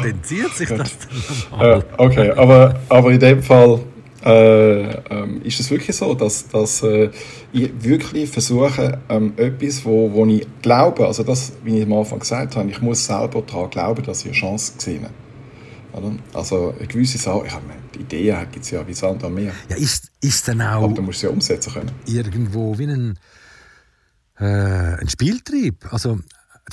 sich 0.55 0.69
das 0.69 0.99
dann 0.99 1.51
nochmal. 1.51 1.85
Okay, 1.97 2.31
aber, 2.33 2.81
aber 2.89 3.11
in 3.13 3.21
dem 3.21 3.43
Fall 3.43 3.81
äh, 4.25 4.91
ähm, 5.11 5.41
ist 5.43 5.61
es 5.61 5.71
wirklich 5.71 5.97
so, 5.97 6.15
dass, 6.15 6.49
dass 6.49 6.83
äh, 6.83 7.11
ich 7.53 7.71
wirklich 7.81 8.29
versuche, 8.29 8.99
ähm, 9.09 9.33
etwas, 9.37 9.85
wo, 9.85 10.11
wo 10.13 10.27
ich 10.27 10.47
glaube, 10.61 11.07
also 11.07 11.23
das, 11.23 11.53
wie 11.65 11.79
ich 11.79 11.87
am 11.87 11.93
Anfang 11.93 12.19
gesagt 12.19 12.57
habe, 12.57 12.69
ich 12.69 12.81
muss 12.81 13.05
selber 13.05 13.43
daran 13.43 13.71
glauben, 13.71 14.03
dass 14.03 14.21
ich 14.21 14.27
eine 14.27 14.35
Chance 14.35 14.73
gesehen 14.77 15.07
habe. 15.93 16.17
Also 16.35 16.75
eine 16.77 16.87
gewisse 16.87 17.19
Sache, 17.19 17.47
ich 17.47 17.53
meine, 17.53 17.81
die 17.95 18.01
Ideen 18.01 18.47
gibt 18.51 18.65
es 18.65 18.71
ja 18.71 18.87
wie 18.87 18.95
Sand 18.95 19.25
am 19.25 19.35
Meer. 19.35 19.53
Ja, 19.69 19.77
ist, 19.77 20.11
ist 20.21 20.49
dann 20.49 20.61
auch... 20.63 20.85
Aber 20.85 20.95
du 20.95 21.03
musst 21.03 21.21
sie 21.21 21.27
ja 21.27 21.33
umsetzen 21.33 21.73
können. 21.73 21.91
Irgendwo 22.07 22.79
wie 22.79 22.87
ein, 22.87 23.19
äh, 24.39 24.45
ein 24.45 25.09
Spieltrieb. 25.09 25.87
Also 25.91 26.19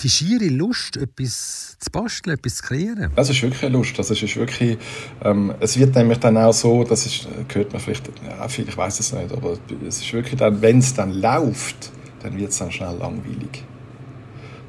die 0.02 0.10
schiere 0.10 0.46
Lust, 0.46 0.98
etwas 0.98 1.78
zu 1.80 1.90
basteln, 1.90 2.38
etwas 2.38 2.56
zu 2.56 2.64
kreieren. 2.64 3.12
Das 3.16 3.30
ist 3.30 3.42
wirklich 3.42 3.64
eine 3.64 3.78
Lust. 3.78 3.98
Es, 3.98 4.10
ist 4.12 4.36
wirklich, 4.36 4.78
ähm, 5.24 5.54
es 5.60 5.78
wird 5.78 5.96
nämlich 5.96 6.20
dann 6.20 6.38
auch 6.38 6.54
so, 6.54 6.84
das 6.84 7.06
ist, 7.06 7.28
hört 7.54 7.72
man 7.72 7.82
vielleicht, 7.82 8.08
ja, 8.24 8.46
ich 8.46 8.78
weiß 8.78 9.00
es 9.00 9.14
nicht, 9.14 9.32
aber 9.32 9.58
es 9.88 10.02
ist 10.02 10.14
wirklich 10.14 10.38
dann, 10.38 10.62
wenn 10.62 10.80
es 10.80 10.94
dann 10.94 11.12
läuft, 11.12 11.92
dann 12.22 12.38
wird 12.38 12.52
es 12.52 12.58
dann 12.58 12.72
schnell 12.72 12.98
langweilig. 12.98 13.64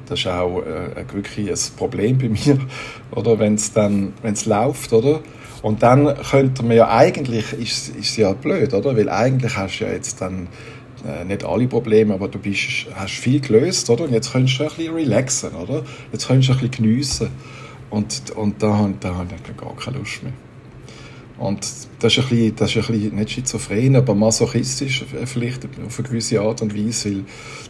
Das 0.07 0.19
ist 0.19 0.27
auch 0.27 0.61
äh, 0.61 1.05
wirklich 1.13 1.49
ein 1.49 1.75
Problem 1.75 2.17
bei 2.17 2.29
mir, 2.29 2.59
oder? 3.11 3.39
Wenn 3.39 3.55
es 3.55 3.73
dann, 3.73 4.13
wenn 4.21 4.35
läuft, 4.45 4.93
oder? 4.93 5.21
Und 5.61 5.83
dann 5.83 6.15
könnte 6.29 6.63
man 6.63 6.77
ja 6.77 6.89
eigentlich, 6.89 7.51
ist, 7.53 7.89
ist 7.95 8.17
ja 8.17 8.33
blöd, 8.33 8.73
oder? 8.73 8.95
Weil 8.95 9.09
eigentlich 9.09 9.57
hast 9.57 9.79
du 9.79 9.85
ja 9.85 9.91
jetzt 9.91 10.21
dann 10.21 10.47
äh, 11.05 11.25
nicht 11.25 11.43
alle 11.43 11.67
Probleme, 11.67 12.13
aber 12.13 12.27
du 12.27 12.39
bist, 12.39 12.87
hast 12.95 13.15
viel 13.15 13.41
gelöst, 13.41 13.89
oder? 13.89 14.05
Und 14.05 14.13
jetzt 14.13 14.31
könntest 14.31 14.59
du 14.59 14.63
ein 14.63 14.69
bisschen 14.69 14.93
relaxen, 14.93 15.51
oder? 15.55 15.83
Jetzt 16.11 16.27
könntest 16.27 16.49
du 16.49 16.53
ein 16.53 16.59
bisschen 16.59 16.83
geniessen. 16.83 17.29
Und, 17.89 18.31
und 18.35 18.61
da, 18.61 18.89
da 18.99 19.15
habe 19.15 19.27
ich 19.33 19.57
gar 19.57 19.75
keine 19.75 19.97
Lust 19.97 20.23
mehr. 20.23 20.33
Und 21.37 21.59
das 21.99 22.17
ist, 22.17 22.23
ein 22.23 22.29
bisschen, 22.29 22.55
das 22.55 22.75
ist 22.75 22.89
ein 22.89 22.93
bisschen 22.93 23.15
nicht 23.15 23.31
schizophren, 23.31 23.95
aber 23.95 24.15
masochistisch 24.15 25.05
vielleicht 25.25 25.65
auf 25.85 25.99
eine 25.99 26.07
gewisse 26.07 26.41
Art 26.41 26.61
und 26.61 26.75
Weise, 26.75 27.11
weil 27.11 27.23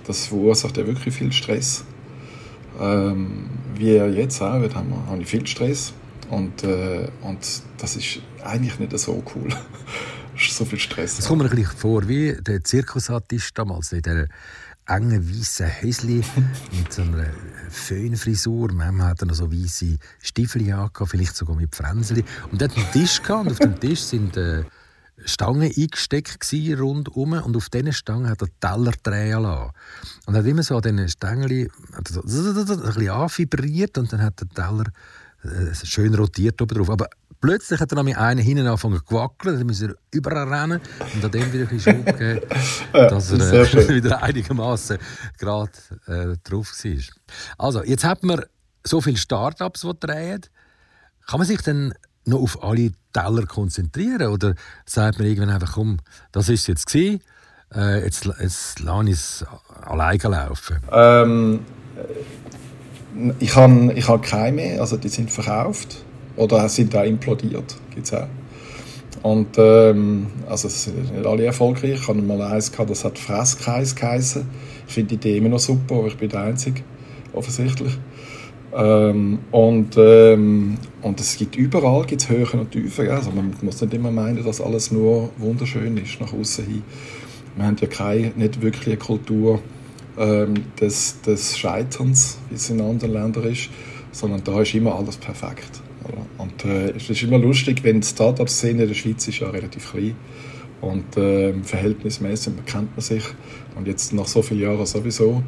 das 0.05 0.27
verursacht 0.27 0.77
ja 0.77 0.87
wirklich 0.87 1.13
viel 1.13 1.33
Stress. 1.33 1.83
Ähm, 2.79 3.49
wie 3.75 3.95
jetzt 3.95 4.41
auch, 4.41 4.61
da 4.67 4.83
habe 5.07 5.21
ich 5.21 5.27
viel 5.27 5.45
Stress 5.45 5.93
und, 6.29 6.63
äh, 6.63 7.07
und 7.21 7.39
das 7.77 7.95
ist 7.95 8.19
eigentlich 8.43 8.79
nicht 8.79 8.97
so 8.99 9.23
cool. 9.35 9.49
so 10.37 10.65
viel 10.65 10.79
Stress. 10.79 11.19
Es 11.19 11.27
kommt 11.27 11.41
mir 11.41 11.49
ein 11.49 11.55
bisschen 11.55 11.77
vor 11.77 12.07
wie 12.07 12.33
der 12.39 12.63
Zirkusartist 12.63 13.57
damals 13.57 13.91
in 13.91 14.01
der 14.01 14.27
engen 14.87 15.29
weißen 15.29 15.67
Häsli 15.67 16.23
mit 16.71 16.93
so 16.93 17.01
einer 17.01 17.27
Föhnfrisur. 17.69 18.71
Manchmal 18.71 19.09
hat 19.09 19.21
er 19.21 19.27
noch 19.27 19.35
so 19.35 19.51
weiße 19.51 19.97
Stiefel 20.21 20.61
angehabt, 20.71 21.09
vielleicht 21.09 21.35
sogar 21.35 21.55
mit 21.55 21.75
Fränzeli. 21.75 22.23
Und 22.51 22.61
er 22.61 22.69
hat 22.69 22.77
einen 22.77 22.91
Tisch 22.91 23.21
gehabt, 23.21 23.47
und 23.47 23.51
auf 23.51 23.59
dem 23.59 23.79
Tisch 23.79 24.01
sind 24.01 24.37
äh, 24.37 24.63
Stangen 25.25 25.71
eingesteckt 25.75 26.53
rundum 26.79 27.33
und 27.33 27.57
auf 27.57 27.69
diesen 27.69 27.91
Stangen 27.91 28.29
hat 28.29 28.41
er 28.41 28.49
Teller 28.59 28.93
drehen 29.01 29.41
lassen. 29.41 29.71
Und 30.25 30.35
hat 30.35 30.45
immer 30.45 30.63
so 30.63 30.75
an 30.75 30.81
diesen 30.83 31.09
Stängel 31.09 31.69
so 32.07 32.21
ein 32.21 32.25
bisschen 32.25 33.09
anvibriert 33.09 33.97
und 33.97 34.13
dann 34.13 34.21
hat 34.21 34.39
der 34.39 34.49
Teller 34.49 34.85
äh, 35.43 35.73
schön 35.73 36.13
rotiert 36.13 36.61
oben 36.61 36.77
drauf. 36.77 36.89
Aber 36.89 37.09
plötzlich 37.41 37.79
hat 37.79 37.91
er 37.91 38.03
noch 38.03 38.15
einen 38.15 38.39
hinten 38.39 38.67
angefangen 38.67 38.99
zu 39.07 39.15
wackeln, 39.15 39.57
dann 39.57 39.67
musste 39.67 39.87
er 39.87 39.95
überall 40.11 40.47
rennen 40.47 40.81
und 41.15 41.25
an 41.25 41.31
dem 41.31 41.51
wieder 41.53 41.63
ein 41.63 41.69
bisschen 41.69 42.05
Schub 42.05 42.17
gegeben, 42.17 42.41
dass 42.93 43.31
er 43.31 43.73
äh, 43.73 43.89
wieder 43.95 44.21
einigermaßen 44.21 44.97
gerade 45.37 45.71
äh, 46.07 46.35
drauf 46.43 46.71
war. 46.83 47.01
Also, 47.57 47.83
jetzt 47.83 48.03
hat 48.03 48.23
man 48.23 48.43
so 48.85 49.01
viele 49.01 49.17
Startups, 49.17 49.81
die 49.81 49.99
drehen. 49.99 50.41
Kann 51.27 51.39
man 51.39 51.47
sich 51.47 51.61
dann 51.61 51.93
noch 52.27 52.41
auf 52.41 52.63
alle 52.63 52.91
Teller 53.13 53.45
konzentrieren? 53.45 54.27
Oder 54.27 54.55
sagt 54.85 55.19
man 55.19 55.27
irgendwann 55.27 55.49
einfach, 55.49 55.73
komm, 55.73 55.97
das 56.31 56.49
ist 56.49 56.67
jetzt 56.67 56.87
gewesen, 56.87 57.21
äh, 57.73 58.03
jetzt, 58.03 58.25
jetzt 58.39 58.79
lasse 58.79 59.09
ich 59.09 59.15
es 59.15 59.45
alleine 59.85 60.23
laufen? 60.23 60.77
Ähm, 60.91 61.59
ich 63.39 63.55
habe 63.55 63.93
ich 63.93 64.07
hab 64.07 64.21
keine 64.23 64.55
mehr, 64.55 64.81
also 64.81 64.97
die 64.97 65.09
sind 65.09 65.31
verkauft 65.31 66.03
oder 66.35 66.69
sind 66.69 66.95
auch 66.95 67.03
implodiert, 67.03 67.75
gibt 67.93 68.13
auch. 68.13 68.27
Und 69.23 69.57
ähm, 69.57 70.27
also 70.47 70.67
es 70.67 70.83
sind 70.83 71.11
nicht 71.11 71.25
alle 71.25 71.45
erfolgreich. 71.45 71.99
Ich 72.01 72.07
hatte 72.07 72.21
mal 72.21 72.41
eins, 72.41 72.71
gehabt, 72.71 72.89
das 72.89 73.03
hat 73.03 73.17
Fresskreis 73.17 73.95
geheißen. 73.95 74.45
Ich 74.87 74.93
finde 74.93 75.09
die 75.09 75.15
Idee 75.15 75.37
immer 75.37 75.49
noch 75.49 75.59
super, 75.59 75.95
aber 75.95 76.07
ich 76.07 76.17
bin 76.17 76.29
der 76.29 76.41
Einzige, 76.41 76.81
offensichtlich. 77.33 77.97
Ähm, 78.75 79.39
und, 79.51 79.95
ähm, 79.97 80.77
und 81.01 81.19
es 81.19 81.37
gibt 81.37 81.55
überall 81.55 82.05
gibt's 82.05 82.29
Höhen 82.29 82.59
und 82.59 82.71
Tiefen. 82.71 83.09
Also 83.09 83.31
man 83.31 83.53
muss 83.61 83.81
nicht 83.81 83.93
immer 83.93 84.11
meinen, 84.11 84.43
dass 84.43 84.61
alles 84.61 84.91
nur 84.91 85.29
wunderschön 85.37 85.97
ist 85.97 86.19
nach 86.19 86.33
außen 86.33 86.65
hin. 86.65 86.83
Wir 87.55 87.65
haben 87.65 87.77
ja 87.79 87.87
keine, 87.87 88.31
nicht 88.35 88.61
wirklich 88.61 88.87
eine 88.87 88.97
Kultur 88.97 89.61
ähm, 90.17 90.53
des, 90.79 91.21
des 91.21 91.57
Scheiterns, 91.57 92.37
wie 92.49 92.55
es 92.55 92.69
in 92.69 92.81
anderen 92.81 93.13
Ländern 93.13 93.45
ist, 93.45 93.69
sondern 94.11 94.43
da 94.43 94.61
ist 94.61 94.73
immer 94.73 94.95
alles 94.95 95.17
perfekt. 95.17 95.81
Und 96.37 96.65
äh, 96.65 96.91
es 96.91 97.09
ist 97.09 97.23
immer 97.23 97.37
lustig, 97.37 97.83
wenn 97.83 98.01
die 98.01 98.07
Startup-Szene 98.07 98.83
in 98.83 98.87
der 98.87 98.95
Schweiz 98.95 99.27
ist 99.27 99.39
ja 99.39 99.49
relativ 99.49 99.91
klein 99.91 100.15
und 100.81 101.17
äh, 101.17 101.53
verhältnismäßig 101.63 102.53
kennt 102.65 102.95
man 102.95 103.01
sich 103.01 103.23
und 103.75 103.87
jetzt 103.87 104.13
nach 104.13 104.27
so 104.27 104.41
vielen 104.41 104.61
Jahren 104.61 104.85
sowieso. 104.85 105.43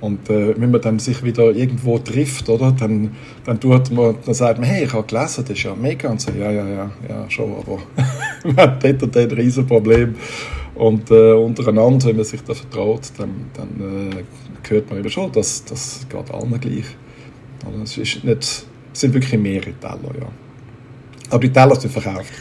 Und 0.00 0.30
äh, 0.30 0.58
wenn 0.58 0.70
man 0.70 0.80
dann 0.80 0.98
sich 0.98 1.22
wieder 1.22 1.52
irgendwo 1.52 1.98
trifft, 1.98 2.48
oder, 2.48 2.72
dann, 2.72 3.16
dann, 3.44 3.60
tut 3.60 3.90
man, 3.90 4.16
dann 4.24 4.34
sagt 4.34 4.58
man, 4.58 4.68
hey, 4.68 4.84
ich 4.84 4.92
habe 4.92 5.06
gelesen, 5.06 5.44
das 5.44 5.56
ist 5.56 5.62
ja 5.62 5.74
mega. 5.74 6.08
Und 6.08 6.20
so, 6.20 6.32
ja, 6.32 6.50
ja, 6.50 6.66
ja, 6.66 6.90
ja, 7.08 7.30
schon, 7.30 7.54
aber 7.54 7.78
man 8.44 8.56
hat 8.56 8.82
dort 8.82 9.02
und 9.02 9.14
dort 9.14 9.30
ein 9.32 9.38
Riesenproblem. 9.38 10.14
Und 10.74 11.10
äh, 11.10 11.32
untereinander, 11.32 12.06
wenn 12.06 12.16
man 12.16 12.24
sich 12.24 12.42
da 12.42 12.54
vertraut, 12.54 13.12
dann, 13.18 13.50
dann 13.54 14.12
äh, 14.12 14.24
hört 14.68 14.88
man 14.88 15.00
eben 15.00 15.10
schon, 15.10 15.30
dass 15.32 15.64
das 15.64 16.06
geht 16.08 16.30
allen 16.30 16.58
gleich. 16.58 16.86
Also, 17.66 17.82
es 17.82 17.98
ist 17.98 18.24
nicht, 18.24 18.42
es 18.42 18.66
sind 18.92 19.12
wirklich 19.12 19.38
mehrere 19.38 19.74
Teller, 19.74 20.14
ja. 20.18 20.28
Aber 21.28 21.40
die 21.40 21.52
Teller 21.52 21.76
sind 21.76 21.92
verkauft. 21.92 22.32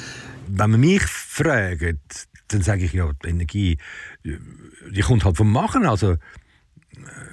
Wenn 0.47 0.71
man 0.71 0.79
mich 0.79 1.03
fragt, 1.03 2.27
dann 2.47 2.61
sage 2.61 2.85
ich 2.85 2.93
ja, 2.93 3.11
die 3.23 3.29
Energie, 3.29 3.77
die 4.23 5.01
kommt 5.01 5.25
halt 5.25 5.37
vom 5.37 5.51
Machen. 5.51 5.85
Also 5.85 6.15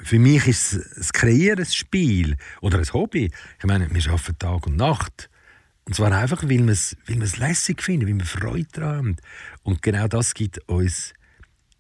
für 0.03 0.19
mich 0.19 0.47
ist 0.47 0.79
das 0.97 1.13
Kreieren 1.13 1.61
ein 1.61 1.67
Spiel 1.67 2.37
oder 2.61 2.79
ein 2.79 2.93
Hobby. 2.93 3.31
Ich 3.59 3.65
meine, 3.65 3.93
wir 3.93 4.11
arbeiten 4.11 4.39
Tag 4.39 4.67
und 4.67 4.77
Nacht. 4.77 5.29
Und 5.85 5.95
zwar 5.95 6.13
einfach, 6.13 6.43
weil 6.43 6.65
wir 6.65 6.69
es, 6.69 6.97
weil 7.07 7.17
wir 7.17 7.25
es 7.25 7.39
lässig 7.39 7.83
finden, 7.83 8.09
weil 8.09 8.19
wir 8.19 8.25
Freude 8.25 8.69
daran 8.73 8.97
haben. 8.97 9.17
Und 9.63 9.83
genau 9.83 10.09
das 10.09 10.35
gibt 10.35 10.59
uns 10.69 11.13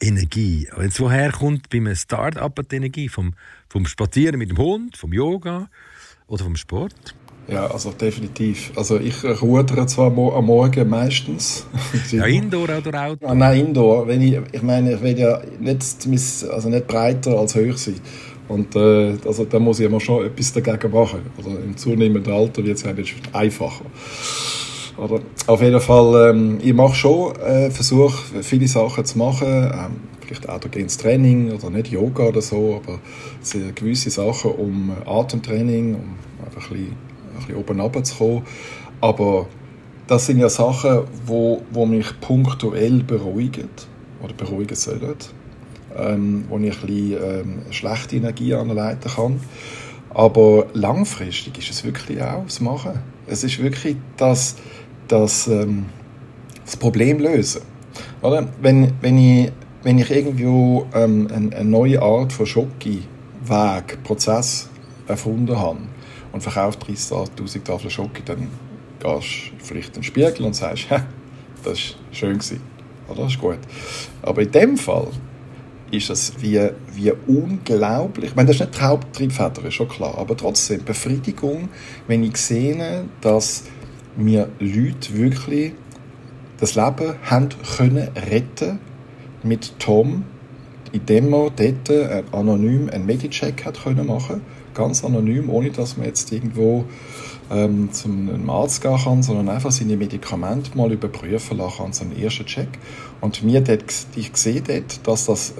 Energie. 0.00 0.68
Jetzt 0.80 1.00
woher 1.00 1.32
kommt 1.32 1.70
bei 1.70 1.78
einem 1.78 1.94
Start-up 1.94 2.60
die 2.68 2.76
Energie? 2.76 3.08
Vom, 3.08 3.34
vom 3.68 3.86
Spazieren 3.86 4.38
mit 4.38 4.50
dem 4.50 4.58
Hund, 4.58 4.96
vom 4.96 5.12
Yoga 5.12 5.68
oder 6.26 6.44
vom 6.44 6.56
Sport? 6.56 7.14
Ja, 7.48 7.68
also 7.68 7.92
definitiv. 7.92 8.72
Also 8.74 8.98
ich 8.98 9.22
rudere 9.40 9.86
zwar 9.86 10.06
am 10.08 10.46
Morgen 10.46 10.88
meistens. 10.88 11.66
ja, 12.10 12.24
Indoor 12.24 12.68
oder 12.78 13.06
Auto? 13.06 13.26
Ah, 13.26 13.34
nein, 13.34 13.66
Indoor. 13.66 14.08
Wenn 14.08 14.20
ich, 14.20 14.38
ich 14.50 14.62
meine, 14.62 14.94
ich 14.94 15.02
will 15.02 15.16
ja 15.16 15.40
nicht, 15.60 15.84
also 16.50 16.68
nicht 16.68 16.86
breiter 16.88 17.38
als 17.38 17.54
höher 17.54 17.76
sein. 17.76 18.00
Und 18.48 18.74
äh, 18.76 19.14
also, 19.24 19.44
da 19.44 19.58
muss 19.58 19.80
ich 19.80 19.86
immer 19.86 20.00
schon 20.00 20.26
etwas 20.26 20.52
dagegen 20.52 20.92
machen. 20.92 21.20
Also 21.36 21.50
im 21.50 21.76
zunehmenden 21.76 22.32
Alter 22.32 22.64
wird 22.64 22.78
es 22.78 22.84
eigentlich 22.84 23.14
einfacher. 23.32 23.84
Oder 24.96 25.20
auf 25.46 25.62
jeden 25.62 25.80
Fall, 25.80 26.30
ähm, 26.30 26.58
ich 26.62 26.72
mache 26.72 26.94
schon, 26.94 27.36
äh, 27.36 27.70
versuche 27.70 28.42
viele 28.42 28.66
Sachen 28.66 29.04
zu 29.04 29.18
machen. 29.18 29.46
Ähm, 29.48 30.16
vielleicht 30.20 30.48
autogenes 30.48 30.96
Training 30.96 31.52
oder 31.52 31.70
nicht 31.70 31.88
Yoga 31.88 32.24
oder 32.24 32.42
so, 32.42 32.82
aber 32.82 32.98
gewisse 33.74 34.10
Sachen 34.10 34.52
um 34.52 34.90
Atemtraining, 35.06 35.94
um 35.94 36.16
einfach 36.44 36.70
ein 36.70 36.76
bisschen 36.76 37.05
ein 37.36 37.46
bisschen 37.46 37.56
oben 37.56 37.80
runterzukommen. 37.80 38.42
Aber 39.00 39.46
das 40.06 40.26
sind 40.26 40.38
ja 40.38 40.48
Sachen, 40.48 41.00
wo, 41.26 41.62
wo 41.72 41.86
mich 41.86 42.20
punktuell 42.20 43.02
beruhigen 43.02 43.68
oder 44.22 44.34
beruhigen 44.34 44.76
sollen, 44.76 45.16
ähm, 45.96 46.44
wo 46.48 46.58
ich 46.58 46.80
ein 46.80 46.86
bisschen 46.86 47.24
ähm, 47.24 47.58
schlechte 47.70 48.16
Energie 48.16 48.54
anleiten 48.54 49.10
kann. 49.10 49.40
Aber 50.10 50.66
langfristig 50.72 51.58
ist 51.58 51.70
es 51.70 51.84
wirklich 51.84 52.22
auch 52.22 52.44
das 52.44 52.60
Machen. 52.60 53.00
Es 53.26 53.44
ist 53.44 53.62
wirklich 53.62 53.96
das, 54.16 54.56
das, 55.08 55.46
ähm, 55.48 55.86
das 56.64 56.76
Problem 56.76 57.18
lösen. 57.18 57.62
Oder? 58.22 58.48
Wenn, 58.62 58.92
wenn, 59.00 59.18
ich, 59.18 59.52
wenn 59.82 59.98
ich 59.98 60.10
irgendwo 60.10 60.86
ähm, 60.94 61.28
eine, 61.32 61.54
eine 61.54 61.68
neue 61.68 62.00
Art 62.00 62.32
von 62.32 62.46
Schocke-Weg, 62.46 64.02
Prozess 64.04 64.68
erfunden 65.06 65.58
habe, 65.58 65.80
und 66.36 66.42
verkauft 66.42 66.84
30.000 66.86 67.64
Tafeln 67.64 67.90
Schoki, 67.90 68.22
dann 68.22 68.48
gehst 68.98 69.52
du 69.58 69.64
vielleicht 69.64 69.88
in 69.88 69.94
den 69.94 70.02
Spiegel 70.02 70.44
und 70.44 70.54
sagst, 70.54 70.86
das 70.90 71.04
war 71.64 71.76
schön. 72.12 72.38
Oder? 73.08 73.22
Das 73.22 73.32
ist 73.32 73.40
gut. 73.40 73.58
Aber 74.20 74.42
in 74.42 74.50
dem 74.50 74.76
Fall 74.76 75.08
ist 75.90 76.10
es 76.10 76.34
wie, 76.42 76.60
wie 76.92 77.10
unglaublich, 77.26 78.30
ich 78.30 78.36
meine, 78.36 78.48
das 78.48 78.56
ist 78.56 78.66
nicht 78.66 78.78
die 78.78 78.82
Haupttriebfeder, 78.82 79.64
ist 79.64 79.74
schon 79.74 79.88
klar, 79.88 80.18
aber 80.18 80.36
trotzdem 80.36 80.84
Befriedigung, 80.84 81.70
wenn 82.06 82.22
ich 82.22 82.36
sehe, 82.36 83.06
dass 83.22 83.64
mir 84.14 84.50
Leute 84.58 85.14
wirklich 85.14 85.72
das 86.58 86.74
Leben 86.74 87.14
haben 87.22 87.48
können 87.78 88.08
retten 88.30 88.78
mit 89.42 89.78
Tom, 89.78 90.24
indem 90.92 91.32
er 91.32 91.50
dort 91.50 92.34
anonym 92.34 92.90
einen 92.90 93.06
Medicheck 93.06 93.64
hat 93.64 93.82
können 93.82 94.06
machen 94.06 94.42
ganz 94.76 95.04
anonym, 95.04 95.50
ohne 95.50 95.70
dass 95.70 95.96
man 95.96 96.06
jetzt 96.06 96.30
irgendwo 96.30 96.84
ähm, 97.50 97.92
zum 97.92 98.48
Arzt 98.50 98.82
gehen 98.82 98.96
kann, 98.96 99.22
sondern 99.22 99.48
einfach 99.48 99.70
seine 99.70 99.96
Medikamente 99.96 100.76
mal 100.76 100.92
überprüfen 100.92 101.58
lassen 101.58 101.76
kann, 101.78 101.92
so 101.92 102.04
einen 102.04 102.16
ersten 102.16 102.46
Check. 102.46 102.68
Und 103.20 103.42
mir 103.42 103.60
dort, 103.60 103.84
ich 104.16 104.30
sehe 104.34 104.60
dort, 104.60 105.06
dass 105.06 105.26
das 105.26 105.54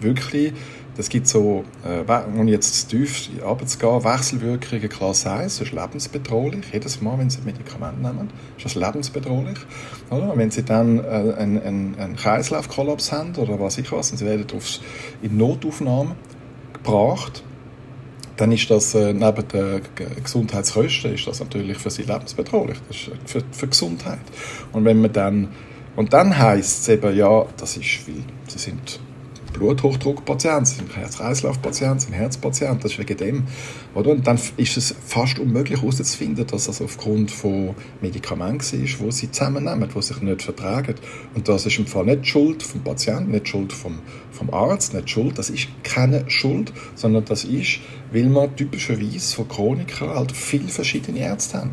wirklich, 0.00 0.52
das 0.96 1.08
gibt 1.08 1.26
so, 1.26 1.64
äh, 1.84 2.04
ohne 2.38 2.50
jetzt 2.50 2.88
zu 2.88 2.96
tief 2.96 3.28
runterzugehen, 3.44 4.04
Wechselwirkungen 4.04 4.88
Klasse 4.88 5.30
1, 5.32 5.58
das 5.58 5.68
ist 5.68 5.74
lebensbedrohlich. 5.74 6.64
Jedes 6.72 7.02
Mal, 7.02 7.18
wenn 7.18 7.28
Sie 7.28 7.38
ein 7.38 7.44
Medikament 7.44 8.00
nehmen, 8.00 8.30
ist 8.56 8.64
das 8.64 8.74
lebensbedrohlich. 8.76 9.58
Oder? 10.10 10.32
Wenn 10.36 10.50
Sie 10.50 10.62
dann 10.62 10.98
äh, 10.98 11.34
einen, 11.38 11.60
einen, 11.60 11.94
einen 11.98 12.16
Kreislaufkollaps 12.16 13.12
haben 13.12 13.34
oder 13.34 13.60
was 13.60 13.78
ich 13.78 13.90
was, 13.92 14.12
und 14.12 14.18
Sie 14.18 14.24
werden 14.24 14.46
aufs, 14.56 14.80
in 15.22 15.36
Notaufnahme 15.36 16.14
gebracht, 16.72 17.42
dann 18.36 18.52
ist 18.52 18.70
das 18.70 18.94
äh, 18.94 19.12
neben 19.12 19.48
den 19.48 19.80
Gesundheitskosten 20.22 21.14
ist 21.14 21.26
das 21.26 21.40
natürlich 21.40 21.78
für 21.78 21.90
sie 21.90 22.02
lebensbedrohlich. 22.02 22.78
Das 22.88 22.96
ist 22.96 23.10
für, 23.24 23.42
für 23.50 23.68
Gesundheit. 23.68 24.20
Und 24.72 24.84
wenn 24.84 25.00
man 25.00 25.12
dann 25.12 25.48
und 25.96 26.12
dann 26.12 26.36
heißt 26.36 26.82
es 26.82 26.88
eben, 26.88 27.16
ja, 27.16 27.46
das 27.56 27.78
ist, 27.78 28.06
weil 28.06 28.22
sie 28.48 28.58
sind 28.58 29.00
Bluthochdruckpatient, 29.56 30.68
sind 30.68 30.96
Herz-Kreislauf-Patient, 30.96 32.02
sind 32.02 32.12
Herzpatient, 32.12 32.84
das 32.84 32.92
ist 32.92 32.98
wegen 32.98 33.16
dem. 33.16 33.44
Oder? 33.94 34.10
Und 34.10 34.26
dann 34.26 34.38
ist 34.56 34.76
es 34.76 34.94
fast 35.04 35.38
unmöglich 35.38 35.80
herauszufinden, 35.80 36.46
dass 36.46 36.66
das 36.66 36.82
aufgrund 36.82 37.30
von 37.30 37.74
Medikamenten 38.00 38.84
ist, 38.84 39.00
die 39.00 39.12
sie 39.12 39.30
zusammennehmen, 39.30 39.88
die 39.94 40.02
sich 40.02 40.20
nicht 40.20 40.42
vertragen. 40.42 40.94
Und 41.34 41.48
das 41.48 41.66
ist 41.66 41.78
im 41.78 41.86
Fall 41.86 42.04
nicht 42.04 42.26
Schuld 42.26 42.62
vom 42.62 42.82
Patienten, 42.82 43.30
nicht 43.30 43.48
Schuld 43.48 43.72
vom, 43.72 44.00
vom 44.30 44.52
Arzt, 44.52 44.94
nicht 44.94 45.10
Schuld, 45.10 45.38
das 45.38 45.50
ist 45.50 45.68
keine 45.82 46.28
Schuld, 46.30 46.72
sondern 46.94 47.24
das 47.24 47.44
ist, 47.44 47.80
weil 48.12 48.26
man 48.26 48.54
typischerweise 48.56 49.34
von 49.34 49.48
Chronikern 49.48 50.10
halt 50.10 50.32
viele 50.32 50.68
verschiedene 50.68 51.20
Ärzte 51.20 51.58
haben. 51.58 51.72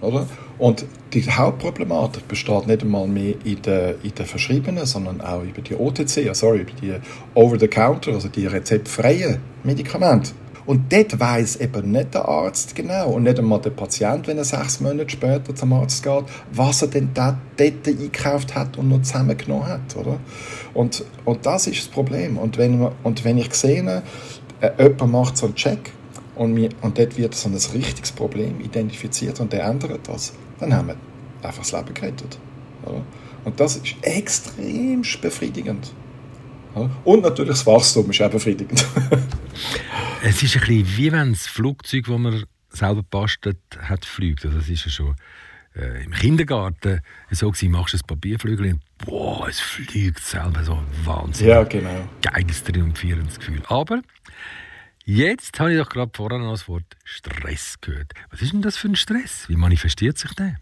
Oder? 0.00 0.26
Und 0.60 0.84
die 1.14 1.22
Hauptproblematik 1.22 2.28
besteht 2.28 2.66
nicht 2.66 2.82
einmal 2.82 3.08
mehr 3.08 3.34
in 3.44 3.62
den, 3.62 3.94
in 4.02 4.14
den 4.14 4.26
verschriebenen, 4.26 4.84
sondern 4.84 5.22
auch 5.22 5.42
über 5.42 5.62
die 5.62 5.74
OTC, 5.74 6.36
sorry, 6.36 6.60
über 6.60 6.72
die 6.82 6.94
Over-the-Counter, 7.34 8.12
also 8.12 8.28
die 8.28 8.46
rezeptfreien 8.46 9.38
Medikamente. 9.64 10.32
Und 10.66 10.92
dort 10.92 11.18
weiß 11.18 11.56
eben 11.56 11.90
nicht 11.90 12.12
der 12.12 12.28
Arzt 12.28 12.74
genau 12.74 13.12
und 13.12 13.22
nicht 13.22 13.38
einmal 13.38 13.62
der 13.62 13.70
Patient, 13.70 14.28
wenn 14.28 14.36
er 14.36 14.44
sechs 14.44 14.80
Monate 14.80 15.08
später 15.08 15.54
zum 15.54 15.72
Arzt 15.72 16.02
geht, 16.02 16.24
was 16.52 16.82
er 16.82 16.88
denn 16.88 17.08
dort, 17.14 17.36
dort 17.56 17.88
eingekauft 17.88 18.54
hat 18.54 18.76
und 18.76 18.90
noch 18.90 19.00
zusammengenommen 19.00 19.66
hat. 19.66 19.96
Oder? 19.96 20.20
Und, 20.74 21.02
und 21.24 21.46
das 21.46 21.68
ist 21.68 21.78
das 21.78 21.88
Problem. 21.88 22.36
Und 22.36 22.58
wenn, 22.58 22.86
und 23.02 23.24
wenn 23.24 23.38
ich 23.38 23.54
sehe, 23.54 24.02
äh, 24.60 24.70
jemand 24.78 25.10
macht 25.10 25.36
so 25.38 25.46
einen 25.46 25.54
Check 25.54 25.90
und, 26.36 26.52
mir, 26.52 26.68
und 26.82 26.98
dort 26.98 27.16
wird 27.16 27.34
so 27.34 27.48
ein 27.48 27.54
richtiges 27.54 28.12
Problem 28.12 28.60
identifiziert 28.60 29.40
und 29.40 29.54
der 29.54 29.64
ändert 29.64 30.06
das, 30.06 30.34
dann 30.60 30.74
haben 30.74 30.88
wir 30.88 30.96
einfach 31.42 31.62
das 31.62 31.72
Leben 31.72 31.94
gerettet. 31.94 32.38
Oder? 32.84 33.02
Und 33.44 33.58
das 33.58 33.76
ist 33.76 33.96
extrem 34.02 35.02
befriedigend. 35.20 35.92
Und 37.04 37.22
natürlich 37.22 37.52
das 37.52 37.66
Wachstum 37.66 38.10
ist 38.10 38.22
auch 38.22 38.30
befriedigend. 38.30 38.86
es 40.22 40.42
ist 40.42 40.56
ein 40.56 40.60
bisschen 40.60 40.96
wie 40.96 41.12
wenn 41.12 41.32
das 41.32 41.46
Flugzeug, 41.46 42.04
das 42.06 42.18
man 42.18 42.44
selber 42.68 43.02
bastelt 43.02 43.58
hat, 43.80 44.04
fliegt. 44.04 44.44
Also 44.44 44.58
es 44.58 44.68
ist 44.68 44.84
ja 44.84 44.90
schon 44.90 45.16
äh, 45.74 46.04
im 46.04 46.12
Kindergarten 46.12 47.00
so 47.30 47.50
gewesen, 47.50 47.72
machst 47.72 47.94
du 47.94 47.98
ein 47.98 48.06
Papierflügel 48.06 48.72
und 48.72 48.80
boah, 49.04 49.48
es 49.48 49.58
fliegt 49.58 50.20
selber 50.20 50.62
so 50.62 50.78
Wahnsinn. 51.04 51.48
Ja, 51.48 51.64
genau. 51.64 52.08
Geiles, 52.22 52.62
triumphierendes 52.62 53.38
Gefühl. 53.38 53.62
Aber 53.66 54.02
Jetzt 55.12 55.58
habe 55.58 55.72
ich 55.72 55.78
doch 55.80 55.88
gerade 55.88 56.12
vorhin 56.14 56.42
das 56.42 56.68
Wort 56.68 56.84
Stress 57.02 57.78
gehört. 57.80 58.12
Was 58.30 58.42
ist 58.42 58.52
denn 58.52 58.62
das 58.62 58.76
für 58.76 58.86
ein 58.86 58.94
Stress? 58.94 59.48
Wie 59.48 59.56
manifestiert 59.56 60.16
sich 60.16 60.32
der? 60.34 60.54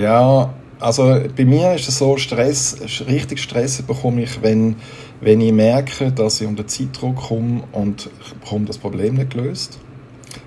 Ja, 0.00 0.54
also 0.78 1.24
bei 1.36 1.44
mir 1.44 1.74
ist 1.74 1.88
es 1.88 1.98
so, 1.98 2.16
Stress, 2.16 3.00
richtig 3.08 3.40
Stress 3.40 3.82
bekomme 3.82 4.22
ich, 4.22 4.40
wenn, 4.42 4.76
wenn 5.20 5.40
ich 5.40 5.52
merke, 5.52 6.12
dass 6.12 6.40
ich 6.40 6.46
unter 6.46 6.68
Zeitdruck 6.68 7.16
komme 7.16 7.64
und 7.72 8.08
ich 8.20 8.34
bekomme 8.34 8.66
das 8.66 8.78
Problem 8.78 9.14
nicht 9.14 9.30
gelöst. 9.30 9.80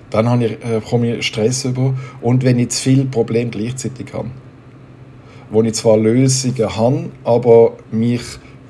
Dann 0.08 0.26
habe 0.26 0.46
ich, 0.46 0.52
äh, 0.64 0.80
bekomme 0.80 1.16
ich 1.16 1.26
Stress 1.26 1.66
über 1.66 1.92
und 2.22 2.42
wenn 2.42 2.58
ich 2.58 2.70
zu 2.70 2.80
viele 2.80 3.04
Probleme 3.04 3.50
gleichzeitig 3.50 4.14
habe. 4.14 4.30
Wo 5.50 5.62
ich 5.62 5.74
zwar 5.74 5.98
Lösungen 5.98 6.76
habe, 6.76 7.10
aber 7.24 7.76
mich 7.90 8.22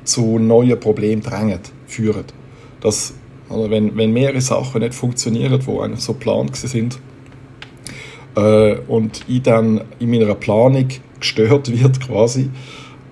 zu 0.02 0.40
neuen 0.40 0.80
Problemen 0.80 1.22
drängen, 1.22 1.60
führen. 1.86 2.24
Das 2.80 3.14
oder 3.50 3.70
wenn, 3.70 3.96
wenn 3.96 4.12
mehrere 4.12 4.40
Sachen 4.40 4.80
nicht 4.80 4.94
funktionieren, 4.94 5.60
die 5.60 5.80
eigentlich 5.80 6.00
so 6.00 6.14
geplant 6.14 6.56
sind, 6.56 6.98
äh, 8.36 8.76
und 8.86 9.24
ich 9.28 9.42
dann 9.42 9.82
in 9.98 10.10
meiner 10.10 10.34
Planung 10.34 10.88
gestört 11.18 11.70
wird 11.80 12.00
quasi, 12.00 12.50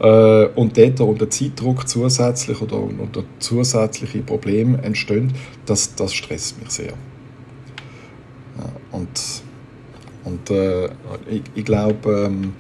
äh, 0.00 0.46
und 0.46 0.76
dort 0.76 1.00
unter 1.00 1.28
Zeitdruck 1.28 1.88
zusätzlich 1.88 2.60
oder 2.62 2.78
unter 2.80 3.24
zusätzliche 3.40 4.20
Probleme 4.20 4.80
entstehen, 4.82 5.32
das, 5.66 5.94
das 5.94 6.14
stresst 6.14 6.60
mich 6.60 6.70
sehr. 6.70 6.92
Ja, 8.56 8.72
und 8.92 9.42
und 10.24 10.50
äh, 10.50 10.86
ich, 11.30 11.42
ich 11.54 11.64
glaube, 11.64 12.26
ähm, 12.26 12.52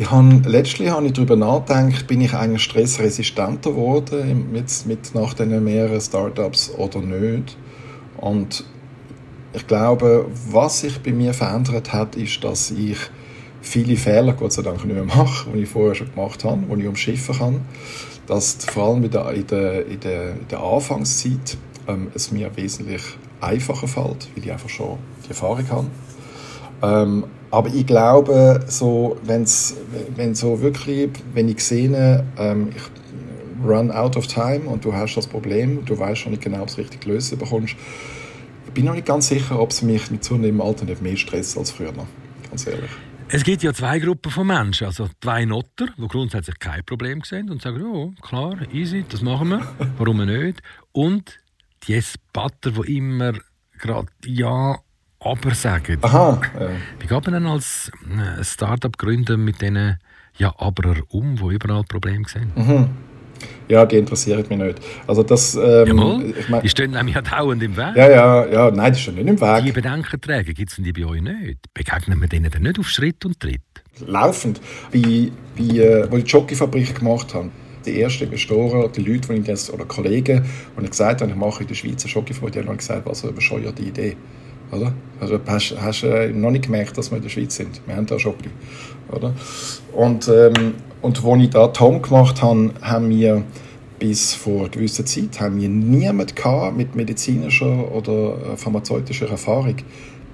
ich 0.00 0.10
habe, 0.10 0.40
letztlich 0.46 0.88
habe 0.88 1.04
ich 1.04 1.12
darüber 1.12 1.36
nachgedacht, 1.36 2.06
bin 2.06 2.22
ich 2.22 2.32
eigentlich 2.32 2.62
stressresistenter 2.62 3.72
geworden 3.72 4.50
mit, 4.50 4.86
mit 4.86 5.14
nach 5.14 5.34
den 5.34 5.62
mehreren 5.62 6.00
Startups 6.00 6.70
oder 6.78 7.00
nicht. 7.00 7.58
Und 8.16 8.64
ich 9.52 9.66
glaube, 9.66 10.24
was 10.48 10.80
sich 10.80 11.02
bei 11.02 11.12
mir 11.12 11.34
verändert 11.34 11.92
hat, 11.92 12.16
ist, 12.16 12.42
dass 12.42 12.70
ich 12.70 12.96
viele 13.60 13.96
Fehler, 13.98 14.32
Gott 14.32 14.54
sei 14.54 14.62
Dank, 14.62 14.82
nicht 14.86 14.94
mehr 14.94 15.04
mache, 15.04 15.50
die 15.50 15.64
ich 15.64 15.68
vorher 15.68 15.94
schon 15.94 16.10
gemacht 16.14 16.44
habe, 16.44 16.62
die 16.74 16.80
ich 16.80 16.88
umschiffen 16.88 17.36
kann. 17.36 17.60
Dass 18.26 18.54
vor 18.54 18.84
allem 18.84 19.04
in 19.04 19.10
der, 19.10 19.30
in 19.32 19.46
der, 19.48 19.86
in 19.86 20.00
der, 20.00 20.30
in 20.30 20.48
der 20.48 20.62
Anfangszeit 20.62 21.58
ähm, 21.88 22.08
es 22.14 22.32
mir 22.32 22.50
wesentlich 22.56 23.02
einfacher 23.42 23.86
fällt, 23.86 24.28
weil 24.34 24.44
ich 24.44 24.50
einfach 24.50 24.70
schon 24.70 24.96
die 25.26 25.28
Erfahrung 25.28 25.68
habe. 25.68 25.86
Ähm, 26.82 27.24
aber 27.50 27.68
ich 27.68 27.86
glaube, 27.86 28.64
so, 28.68 29.16
wenn's, 29.24 29.76
wenn 30.14 30.34
so 30.34 30.60
wirklich, 30.60 31.10
wenn 31.34 31.48
ich 31.48 31.64
sehe, 31.64 32.24
ähm, 32.38 32.70
ich 32.74 32.82
run 33.66 33.90
out 33.90 34.16
of 34.16 34.26
time 34.26 34.60
und 34.60 34.84
du 34.84 34.92
hast 34.92 35.16
das 35.16 35.26
Problem, 35.26 35.84
du 35.84 35.98
weißt 35.98 36.20
schon 36.20 36.32
nicht 36.32 36.42
genau, 36.42 36.62
ob 36.62 36.68
es 36.68 36.78
richtig 36.78 37.04
lösen 37.04 37.38
bekommst, 37.38 37.74
ich 38.66 38.72
bin 38.72 38.84
noch 38.84 38.94
nicht 38.94 39.06
ganz 39.06 39.28
sicher, 39.28 39.58
ob 39.58 39.70
es 39.70 39.82
mich 39.82 40.10
mit 40.10 40.22
zunehmendem 40.22 40.60
Alter 40.60 40.84
nicht 40.84 41.02
mehr 41.02 41.16
Stress 41.16 41.58
als 41.58 41.72
früher. 41.72 41.92
Ganz 42.48 42.66
ehrlich. 42.66 42.90
Es 43.32 43.44
gibt 43.44 43.62
ja 43.62 43.72
zwei 43.72 43.98
Gruppen 43.98 44.30
von 44.30 44.46
Menschen. 44.46 44.86
Also 44.86 45.08
zwei 45.20 45.44
Notter, 45.44 45.86
die 45.96 46.08
grundsätzlich 46.08 46.58
kein 46.58 46.84
Problem 46.84 47.22
sehen 47.22 47.50
und 47.50 47.62
sagen, 47.62 47.80
ja, 47.80 48.26
klar, 48.26 48.56
easy, 48.72 49.04
das 49.08 49.22
machen 49.22 49.50
wir, 49.50 49.66
warum 49.98 50.24
nicht? 50.24 50.62
Und 50.92 51.38
die 51.86 52.00
Spatter, 52.00 52.72
die 52.72 52.96
immer 52.96 53.34
gerade 53.78 54.08
ja, 54.24 54.78
aber 55.20 55.54
sagen. 55.54 55.98
Aha. 56.02 56.40
Ja. 56.60 56.68
Wie 56.98 57.06
geht 57.06 57.24
man 57.24 57.34
denn 57.34 57.46
als 57.46 57.90
äh, 58.10 58.42
Start-up-Gründer 58.42 59.36
mit 59.36 59.60
diesen 59.60 59.98
ja, 60.36 60.54
aber 60.58 60.94
um, 61.10 61.36
die 61.36 61.54
überall 61.54 61.84
Probleme 61.84 62.24
sehen? 62.26 62.50
Mhm. 62.54 62.88
Ja, 63.68 63.86
die 63.86 63.96
interessieren 63.96 64.44
mich 64.48 64.58
nicht. 64.58 64.80
Also 65.06 65.22
das, 65.22 65.54
ähm, 65.54 65.86
Jawohl, 65.86 66.34
ich 66.38 66.48
mein, 66.48 66.62
die 66.62 66.68
stehen 66.68 66.90
nämlich 66.90 67.14
ja 67.14 67.22
dauernd 67.22 67.62
im 67.62 67.76
Weg. 67.76 67.96
Ja, 67.96 68.10
ja, 68.10 68.46
ja, 68.46 68.70
nein, 68.70 68.92
die 68.92 68.98
stehen 68.98 69.14
nicht 69.14 69.28
im 69.28 69.40
Weg. 69.40 69.64
Die 69.64 69.72
Bedenkenträger, 69.72 70.52
gibt 70.52 70.70
es 70.70 70.76
die 70.76 70.92
bei 70.92 71.04
euch 71.04 71.22
nicht? 71.22 71.72
Begegnen 71.72 72.20
wir 72.20 72.28
denen 72.28 72.50
dann 72.50 72.62
nicht 72.62 72.78
auf 72.78 72.88
Schritt 72.88 73.24
und 73.24 73.38
Tritt? 73.38 73.62
Laufend. 74.06 74.60
Wie, 74.90 75.32
wie 75.56 75.80
äh, 75.80 76.10
wo 76.10 76.16
ich 76.16 76.24
die 76.24 76.30
Jockeyfabrik 76.30 76.98
gemacht 76.98 77.32
habe, 77.34 77.50
die 77.86 78.00
ersten 78.00 78.24
Investoren, 78.24 78.90
die 78.92 79.02
Leute, 79.02 79.32
die 79.32 79.40
ich 79.40 79.46
das, 79.46 79.72
oder 79.72 79.84
Kollegen, 79.84 80.44
die 80.76 80.84
ich 80.84 80.90
gesagt 80.90 81.20
habe, 81.20 81.30
ich 81.30 81.36
mache 81.36 81.62
in 81.62 81.68
der 81.68 81.74
Schweiz 81.74 82.04
eine 82.04 82.12
Jockeyfabrik, 82.12 82.52
die 82.52 82.60
haben 82.60 82.76
gesagt, 82.76 83.06
was 83.06 83.24
eine 83.24 83.32
bescheuerte 83.32 83.82
Idee. 83.82 84.16
Oder? 84.72 84.92
Also 85.20 85.38
hast, 85.46 85.76
hast 85.80 86.02
äh, 86.04 86.28
noch 86.28 86.50
nicht 86.50 86.66
gemerkt, 86.66 86.96
dass 86.96 87.10
wir 87.10 87.16
in 87.16 87.22
der 87.22 87.30
Schweiz 87.30 87.56
sind. 87.56 87.80
Wir 87.86 87.96
haben 87.96 88.06
da 88.06 88.16
Jockey. 88.16 88.50
Oder? 89.10 89.34
Und, 89.92 90.28
ähm, 90.28 90.74
und 91.02 91.24
als 91.24 91.42
ich 91.42 91.50
da 91.50 91.68
Tom 91.68 92.00
gemacht 92.00 92.42
habe, 92.42 92.70
haben 92.80 93.10
wir 93.10 93.42
bis 93.98 94.32
vor 94.34 94.60
einer 94.60 94.68
gewissen 94.70 95.06
Zeit 95.06 95.40
haben 95.40 95.60
wir 95.60 95.68
niemanden 95.68 96.76
mit 96.76 96.96
medizinischer 96.96 97.92
oder 97.92 98.52
äh, 98.52 98.56
pharmazeutischer 98.56 99.28
Erfahrung. 99.28 99.76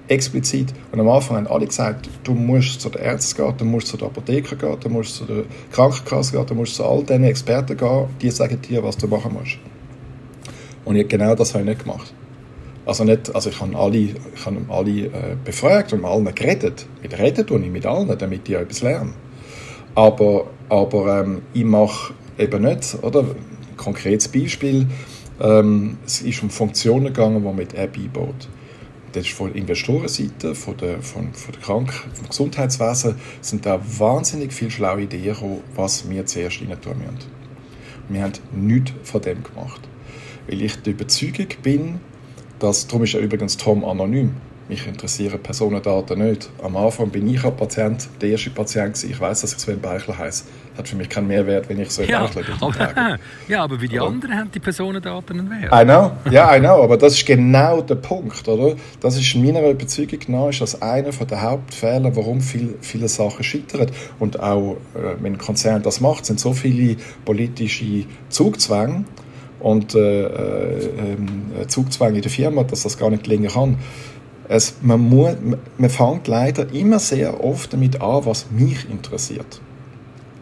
Explizit. 0.07 0.73
Und 0.93 1.01
am 1.01 1.09
Anfang 1.09 1.37
haben 1.37 1.47
alle 1.47 1.67
gesagt, 1.67 2.09
du 2.23 2.33
musst 2.33 2.79
zu 2.79 2.89
der 2.89 3.01
Ärzten 3.01 3.43
gehen, 3.43 3.53
du 3.57 3.65
musst 3.65 3.87
zu 3.87 3.97
der 3.97 4.07
Apotheker 4.07 4.55
gehen, 4.55 4.77
du 4.79 4.89
musst 4.89 5.15
zu 5.17 5.25
der 5.25 5.43
Krankenkasse 5.73 6.31
gehen, 6.31 6.45
du 6.45 6.55
musst 6.55 6.75
zu 6.75 6.85
all 6.85 7.03
diesen 7.03 7.25
Experten 7.25 7.75
gehen, 7.75 8.05
die 8.21 8.31
sagen 8.31 8.57
dir, 8.61 8.81
was 8.83 8.95
du 8.95 9.07
machen 9.07 9.33
musst. 9.33 9.57
Und 10.85 11.09
genau 11.09 11.35
das 11.35 11.53
habe 11.53 11.63
ich 11.65 11.69
nicht 11.69 11.83
gemacht. 11.83 12.13
Also, 12.87 13.03
nicht, 13.03 13.35
also 13.35 13.49
ich 13.49 13.59
habe 13.59 13.77
alle, 13.77 13.97
ich 13.97 14.45
habe 14.45 14.57
alle 14.69 15.07
äh, 15.07 15.35
befragt 15.43 15.91
und 15.91 16.03
mit 16.03 16.09
allen 16.09 16.33
geredet. 16.33 16.85
Mit 17.01 17.19
reden 17.19 17.45
tue 17.45 17.59
ich 17.59 17.69
mit 17.69 17.85
allen, 17.85 18.17
damit 18.17 18.47
ich 18.47 18.55
etwas 18.55 18.81
lerne. 18.81 19.11
Aber, 19.93 20.47
aber 20.69 21.19
ähm, 21.19 21.41
ich 21.53 21.65
mache 21.65 22.13
eben 22.37 22.63
nicht, 22.63 22.97
oder? 23.01 23.23
Ein 23.23 23.75
konkretes 23.75 24.29
Beispiel, 24.29 24.87
ähm, 25.41 25.97
es 26.05 26.21
ist 26.21 26.41
um 26.41 26.49
Funktionen 26.49 27.07
gegangen, 27.07 27.43
die 27.43 27.53
mit 27.53 27.73
App 27.73 27.97
einbaut. 27.97 28.47
Das 29.11 29.25
ist 29.25 29.33
von 29.33 29.53
Investorenseite, 29.53 30.55
von 30.55 30.77
der, 30.77 31.01
von, 31.01 31.33
von 31.33 31.51
der 31.51 31.61
Krank 31.61 31.91
vom 32.13 32.29
Gesundheitswesen, 32.29 33.15
sind 33.41 33.65
da 33.65 33.81
wahnsinnig 33.99 34.53
viele 34.53 34.71
schlaue 34.71 35.01
Ideen 35.01 35.33
gekommen, 35.33 35.59
was 35.75 36.09
wir 36.09 36.25
zuerst 36.25 36.61
rein 36.61 36.79
tun 36.79 36.99
müssen. 36.99 37.17
Wir 38.07 38.23
haben 38.23 38.31
nichts 38.53 38.93
von 39.03 39.21
dem 39.21 39.43
gemacht. 39.43 39.81
Weil 40.47 40.61
ich 40.61 40.77
der 40.77 40.93
Überzeugung 40.93 41.47
bin, 41.61 41.99
das, 42.59 42.87
darum 42.87 43.03
ist 43.03 43.13
ja 43.13 43.19
übrigens 43.19 43.57
Tom 43.57 43.83
anonym. 43.85 44.35
Mich 44.69 44.85
interessieren 44.85 45.39
Personendaten 45.41 46.19
nicht. 46.19 46.49
Am 46.61 46.75
Anfang 46.75 47.09
bin 47.09 47.25
ich 47.33 47.45
ein 47.45 47.55
Patient, 47.55 48.09
der 48.19 48.31
erste 48.31 48.49
Patient 48.49 48.95
gewesen. 48.95 49.11
Ich 49.11 49.19
weiß, 49.19 49.39
dass 49.39 49.53
ich 49.53 49.59
Sven 49.59 49.79
Beichler 49.79 50.17
heiße. 50.17 50.43
Hat 50.77 50.89
für 50.89 50.97
mich 50.97 51.07
keinen 51.07 51.27
Mehrwert, 51.27 51.69
wenn 51.69 51.79
ich 51.79 51.89
so 51.89 52.03
ja, 52.03 52.25
Beichler 52.25 52.43
aber, 52.59 53.17
ja, 53.47 53.63
aber 53.63 53.79
wie 53.79 53.87
die 53.87 53.97
aber, 53.97 54.09
anderen 54.09 54.35
haben 54.35 54.51
die 54.51 54.59
Personendaten 54.59 55.39
einen 55.39 55.49
Wert. 55.49 55.73
I 55.73 55.85
know, 55.85 56.11
ja, 56.29 56.53
I 56.53 56.59
know, 56.59 56.83
aber 56.83 56.97
das 56.97 57.13
ist 57.13 57.25
genau 57.25 57.79
der 57.79 57.95
Punkt, 57.95 58.45
oder? 58.45 58.75
Das 58.99 59.17
ist 59.17 59.35
meiner 59.35 59.61
Überzeugung 59.69 60.19
nach 60.27 60.49
ist 60.49 60.59
das 60.59 60.81
einer 60.81 61.11
der 61.11 61.41
Hauptfehler, 61.41 62.13
warum 62.17 62.41
viel, 62.41 62.75
viele 62.81 63.07
Sachen 63.07 63.45
scheitern. 63.45 63.89
Und 64.19 64.41
auch, 64.41 64.75
äh, 64.95 65.15
wenn 65.21 65.33
ein 65.33 65.37
Konzern 65.37 65.81
das 65.81 66.01
macht, 66.01 66.25
sind 66.25 66.41
so 66.41 66.51
viele 66.51 66.97
politische 67.23 68.03
Zugzwänge, 68.27 69.05
und 69.59 69.95
äh, 69.95 70.25
äh, 70.25 71.17
Zugzwang 71.67 72.15
in 72.15 72.21
der 72.21 72.31
Firma, 72.31 72.63
dass 72.63 72.83
das 72.83 72.97
gar 72.97 73.09
nicht 73.09 73.23
gelingen 73.23 73.51
kann. 73.51 73.77
Es, 74.49 74.75
man, 74.81 75.01
muss, 75.01 75.31
man 75.77 75.89
fängt 75.89 76.27
leider 76.27 76.71
immer 76.73 76.99
sehr 76.99 77.43
oft 77.43 77.73
damit 77.73 78.01
an, 78.01 78.25
was 78.25 78.47
mich 78.51 78.89
interessiert. 78.89 79.59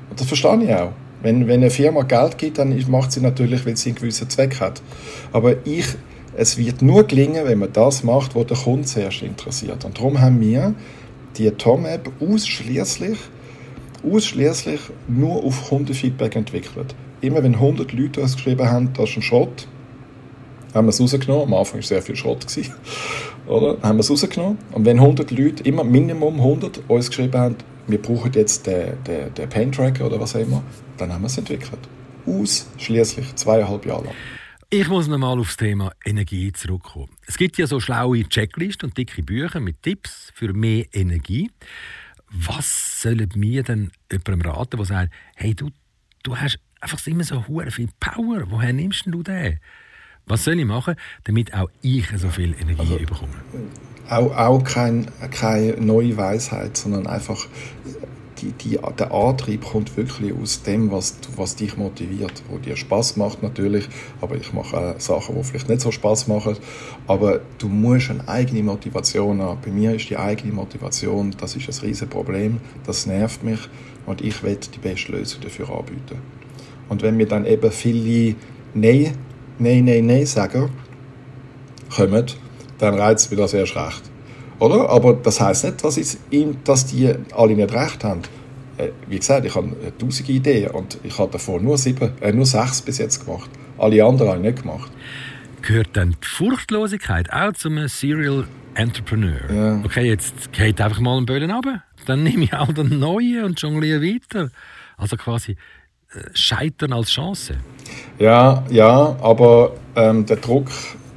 Und 0.09 0.19
das 0.19 0.27
verstehe 0.27 0.63
ich 0.63 0.73
auch. 0.73 0.91
Wenn, 1.21 1.47
wenn 1.47 1.61
eine 1.61 1.71
Firma 1.71 2.03
Geld 2.03 2.37
gibt, 2.37 2.59
dann 2.59 2.77
macht 2.89 3.11
sie 3.11 3.21
natürlich, 3.21 3.65
weil 3.65 3.75
sie 3.77 3.89
einen 3.89 3.95
gewissen 3.95 4.29
Zweck 4.29 4.59
hat. 4.59 4.81
Aber 5.31 5.55
ich, 5.65 5.85
es 6.37 6.57
wird 6.57 6.83
nur 6.83 7.03
gelingen, 7.05 7.45
wenn 7.45 7.57
man 7.57 7.73
das 7.73 8.03
macht, 8.03 8.35
was 8.35 8.45
der 8.45 8.57
Kunde 8.57 8.85
zuerst 8.85 9.23
interessiert. 9.23 9.85
Und 9.85 9.97
darum 9.97 10.21
haben 10.21 10.39
wir 10.39 10.75
die 11.37 11.49
Tom-App 11.49 12.11
ausschließlich 12.21 13.17
ausschließlich 14.03 14.79
nur 15.07 15.43
auf 15.43 15.69
Kundenfeedback 15.69 16.35
entwickelt 16.35 16.95
immer 17.25 17.43
wenn 17.43 17.55
100 17.55 17.91
Leute 17.93 18.21
das 18.21 18.35
geschrieben 18.35 18.69
haben, 18.69 18.93
das 18.93 19.09
ist 19.09 19.17
ein 19.17 19.21
Schrott, 19.21 19.67
haben 20.73 20.87
wir 20.87 20.89
es 20.89 20.99
rausgenommen. 20.99 21.47
Am 21.47 21.53
Anfang 21.53 21.79
war 21.79 21.83
sehr 21.83 22.01
viel 22.01 22.15
Schrott. 22.15 22.47
Gewesen, 22.47 22.73
oder? 23.47 23.81
Haben 23.81 23.97
wir 23.97 24.01
es 24.01 24.11
rausgenommen. 24.11 24.57
Und 24.71 24.85
wenn 24.85 24.99
100 24.99 25.31
Leute, 25.31 25.63
immer 25.63 25.83
Minimum 25.83 26.35
100, 26.35 26.81
uns 26.87 27.09
geschrieben 27.09 27.37
haben, 27.37 27.55
wir 27.87 28.01
brauchen 28.01 28.31
jetzt 28.33 28.67
den, 28.67 29.03
den, 29.03 29.33
den 29.33 29.49
Pen-Tracker 29.49 30.05
oder 30.05 30.19
was 30.19 30.35
auch 30.35 30.39
immer, 30.39 30.63
dann 30.97 31.13
haben 31.13 31.21
wir 31.21 31.27
es 31.27 31.37
entwickelt. 31.37 31.79
Ausschließlich 32.25 33.35
zweieinhalb 33.35 33.85
Jahre 33.85 34.05
lang. 34.05 34.13
Ich 34.71 34.87
muss 34.87 35.07
nochmal 35.07 35.39
aufs 35.39 35.57
Thema 35.57 35.91
Energie 36.03 36.51
zurückkommen. 36.51 37.11
Es 37.27 37.37
gibt 37.37 37.57
ja 37.57 37.67
so 37.67 37.79
schlaue 37.79 38.27
Checklisten 38.27 38.89
und 38.89 38.97
dicke 38.97 39.21
Bücher 39.21 39.59
mit 39.59 39.83
Tipps 39.83 40.31
für 40.33 40.51
mehr 40.53 40.85
Energie. 40.91 41.51
Was 42.37 43.01
sollen 43.01 43.29
wir 43.35 43.63
denn 43.63 43.91
jemandem 44.11 44.51
raten, 44.51 44.77
der 44.77 44.85
sagt, 44.85 45.13
hey, 45.35 45.55
du, 45.55 45.69
du 46.23 46.37
hast 46.37 46.59
einfach 46.81 47.05
immer 47.07 47.23
so 47.23 47.47
hure 47.47 47.71
viel 47.71 47.89
Power. 47.99 48.43
Woher 48.49 48.73
nimmst 48.73 49.05
du 49.05 49.23
den? 49.23 49.59
Was 50.27 50.43
soll 50.43 50.59
ich 50.59 50.65
machen, 50.65 50.95
damit 51.23 51.53
auch 51.53 51.69
ich 51.81 52.07
so 52.17 52.29
viel 52.29 52.55
Energie 52.59 52.93
also, 52.93 52.97
bekomme? 52.97 53.33
Auch, 54.09 54.35
auch 54.35 54.63
kein, 54.63 55.07
keine 55.31 55.73
neue 55.79 56.17
Weisheit, 56.17 56.77
sondern 56.77 57.07
einfach 57.07 57.47
die, 58.41 58.51
die, 58.51 58.79
der 58.97 59.11
Antrieb 59.11 59.65
kommt 59.65 59.95
wirklich 59.97 60.33
aus 60.33 60.63
dem, 60.63 60.91
was, 60.91 61.15
was 61.35 61.55
dich 61.55 61.77
motiviert, 61.77 62.43
wo 62.49 62.57
dir 62.57 62.75
Spaß 62.75 63.17
macht 63.17 63.43
natürlich, 63.43 63.87
aber 64.21 64.35
ich 64.35 64.53
mache 64.53 64.77
auch 64.77 64.99
Sachen, 64.99 65.35
die 65.35 65.43
vielleicht 65.43 65.69
nicht 65.69 65.81
so 65.81 65.91
Spaß 65.91 66.27
machen, 66.27 66.57
aber 67.07 67.41
du 67.57 67.67
musst 67.67 68.09
eine 68.09 68.27
eigene 68.27 68.63
Motivation 68.63 69.41
haben. 69.41 69.59
Bei 69.63 69.71
mir 69.71 69.95
ist 69.95 70.09
die 70.09 70.17
eigene 70.17 70.53
Motivation, 70.53 71.35
das 71.39 71.55
ist 71.55 71.67
ein 71.67 71.87
riesen 71.87 72.09
Problem, 72.09 72.59
das 72.85 73.05
nervt 73.05 73.43
mich 73.43 73.59
und 74.05 74.21
ich 74.21 74.43
will 74.43 74.57
die 74.73 74.79
beste 74.79 75.11
Lösung 75.11 75.41
dafür 75.41 75.69
anbieten. 75.69 76.19
Und 76.89 77.01
wenn 77.01 77.17
wir 77.17 77.27
dann 77.27 77.45
eben 77.45 77.71
viele 77.71 78.35
Nein, 78.73 79.13
Nein, 79.57 79.85
Nein, 79.85 80.05
Nein 80.05 80.25
sagen, 80.25 80.69
kommen, 81.95 82.25
dann 82.77 82.93
reizt 82.95 83.31
mir 83.31 83.37
das 83.37 83.53
erst 83.53 83.75
recht. 83.75 84.14
Oder? 84.59 84.89
Aber 84.89 85.13
das 85.13 85.41
heißt 85.41 85.65
nicht, 85.65 85.83
dass, 85.83 85.97
ich, 85.97 86.17
dass 86.63 86.85
die 86.87 87.13
alle 87.35 87.55
nicht 87.55 87.73
recht 87.73 88.03
haben. 88.03 88.21
Äh, 88.77 88.89
wie 89.07 89.17
gesagt, 89.17 89.45
ich 89.45 89.55
habe 89.55 89.75
tausend 89.97 90.29
Ideen 90.29 90.71
und 90.71 90.97
ich 91.03 91.17
habe 91.17 91.31
davon 91.31 91.63
nur, 91.63 91.77
sieben, 91.77 92.11
äh, 92.21 92.31
nur 92.31 92.45
sechs 92.45 92.81
bis 92.81 92.97
jetzt 92.97 93.25
gemacht. 93.25 93.49
Alle 93.77 94.03
anderen 94.03 94.31
habe 94.31 94.39
ich 94.39 94.45
nicht 94.45 94.61
gemacht. 94.63 94.91
Gehört 95.61 95.89
dann 95.93 96.11
die 96.11 96.27
Furchtlosigkeit 96.27 97.31
auch 97.31 97.53
zum 97.53 97.87
Serial 97.87 98.45
Entrepreneur? 98.75 99.39
Ja. 99.53 99.81
Okay, 99.83 100.07
jetzt 100.07 100.51
geht 100.51 100.79
einfach 100.81 100.99
mal 100.99 101.17
einen 101.17 101.25
Böllen 101.25 101.51
runter. 101.51 101.83
Dann 102.05 102.23
nehme 102.23 102.43
ich 102.43 102.53
auch 102.53 102.71
den 102.71 102.99
neuen 102.99 103.45
und 103.45 103.59
jongliere 103.61 104.01
weiter. 104.01 104.51
Also 104.97 105.17
quasi 105.17 105.57
Scheitern 106.33 106.93
als 106.93 107.09
Chance? 107.09 107.57
Ja, 108.19 108.63
ja, 108.69 109.15
aber 109.21 109.73
ähm, 109.95 110.25
der 110.25 110.37
Druck, 110.37 110.69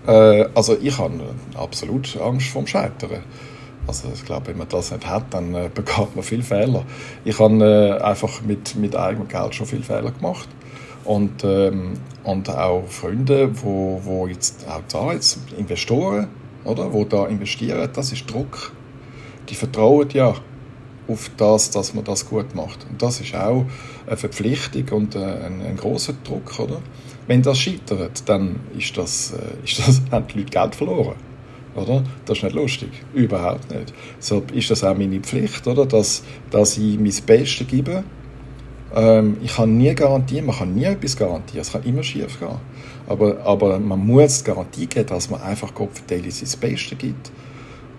äh, 0.09 0.49
also 0.55 0.77
ich 0.81 0.99
habe 0.99 1.21
absolut 1.55 2.17
Angst 2.21 2.49
vom 2.49 2.67
Scheitern. 2.67 3.23
Also 3.87 4.09
ich 4.13 4.25
glaube, 4.25 4.49
wenn 4.49 4.59
man 4.59 4.69
das 4.69 4.91
nicht 4.91 5.07
hat, 5.07 5.33
dann 5.33 5.55
äh, 5.55 5.71
begeht 5.75 6.15
man 6.15 6.25
viele 6.25 6.43
Fehler. 6.43 6.85
Ich 7.25 7.39
habe 7.39 7.65
äh, 7.65 8.03
einfach 8.03 8.43
mit, 8.43 8.75
mit 8.77 8.97
eigenem 8.97 9.29
Geld 9.29 9.55
schon 9.55 9.67
viele 9.67 9.83
Fehler 9.83 10.11
gemacht. 10.11 10.49
Und, 11.05 11.45
ähm, 11.45 11.95
und 12.25 12.51
auch 12.51 12.85
Freunde, 12.89 13.51
wo, 13.63 14.01
wo 14.05 14.27
jetzt 14.27 14.67
auch 14.69 14.83
da 14.91 15.13
jetzt 15.13 15.39
Investoren, 15.57 16.29
oder, 16.65 16.93
wo 16.93 17.05
da 17.05 17.27
investieren, 17.27 17.89
das 17.93 18.13
ist 18.13 18.31
Druck. 18.31 18.73
Die 19.49 19.55
vertrauen 19.55 20.09
ja 20.13 20.35
auf 21.07 21.31
das, 21.39 21.71
dass 21.71 21.95
man 21.95 22.05
das 22.05 22.29
gut 22.29 22.55
macht. 22.55 22.87
Und 22.91 23.01
das 23.01 23.21
ist 23.21 23.35
auch 23.35 23.65
eine 24.07 24.17
Verpflichtung 24.17 24.89
und 24.91 25.15
äh, 25.15 25.19
ein, 25.19 25.63
ein 25.63 25.77
großer 25.77 26.13
Druck, 26.25 26.59
oder? 26.59 26.83
Wenn 27.29 27.43
das 27.43 27.61
scheitert, 27.61 28.29
dann 28.29 28.59
ist 28.77 28.97
das, 28.97 29.33
äh, 29.33 29.65
ist 29.65 29.79
das, 29.79 30.03
haben 30.11 30.27
die 30.27 30.39
Leute 30.39 30.51
Geld 30.51 30.75
verloren. 30.75 31.15
Oder? 31.77 32.03
Das 32.25 32.39
ist 32.39 32.43
nicht 32.43 32.57
lustig. 32.57 32.89
Überhaupt 33.15 33.71
nicht. 33.73 33.95
So 34.19 34.43
ist 34.53 34.71
das 34.71 34.83
auch 34.83 34.97
meine 34.97 35.21
Pflicht, 35.21 35.65
oder? 35.69 35.87
Dass, 35.87 36.25
dass 36.51 36.77
ich 36.77 36.99
mein 36.99 37.15
Bestes 37.25 37.69
gebe, 37.69 38.03
Ähm, 38.95 39.37
ich 39.43 39.55
kann 39.55 39.77
nie 39.77 39.95
garantieren, 39.95 40.47
man 40.47 40.57
kann 40.57 40.75
nie 40.75 40.85
etwas 40.85 41.17
garantieren, 41.17 41.61
es 41.61 41.73
kann 41.73 41.83
immer 41.85 42.03
schief 42.03 42.39
gehen. 42.39 42.57
Aber, 43.07 43.39
aber 43.45 43.79
man 43.79 43.99
muss 44.07 44.43
die 44.43 44.45
Garantie 44.45 44.87
geben, 44.87 45.07
dass 45.07 45.31
man 45.31 45.43
einfach 45.43 45.73
verteilt 45.75 46.33
sein 46.33 46.61
Bestes 46.61 46.99
gibt. 46.99 47.31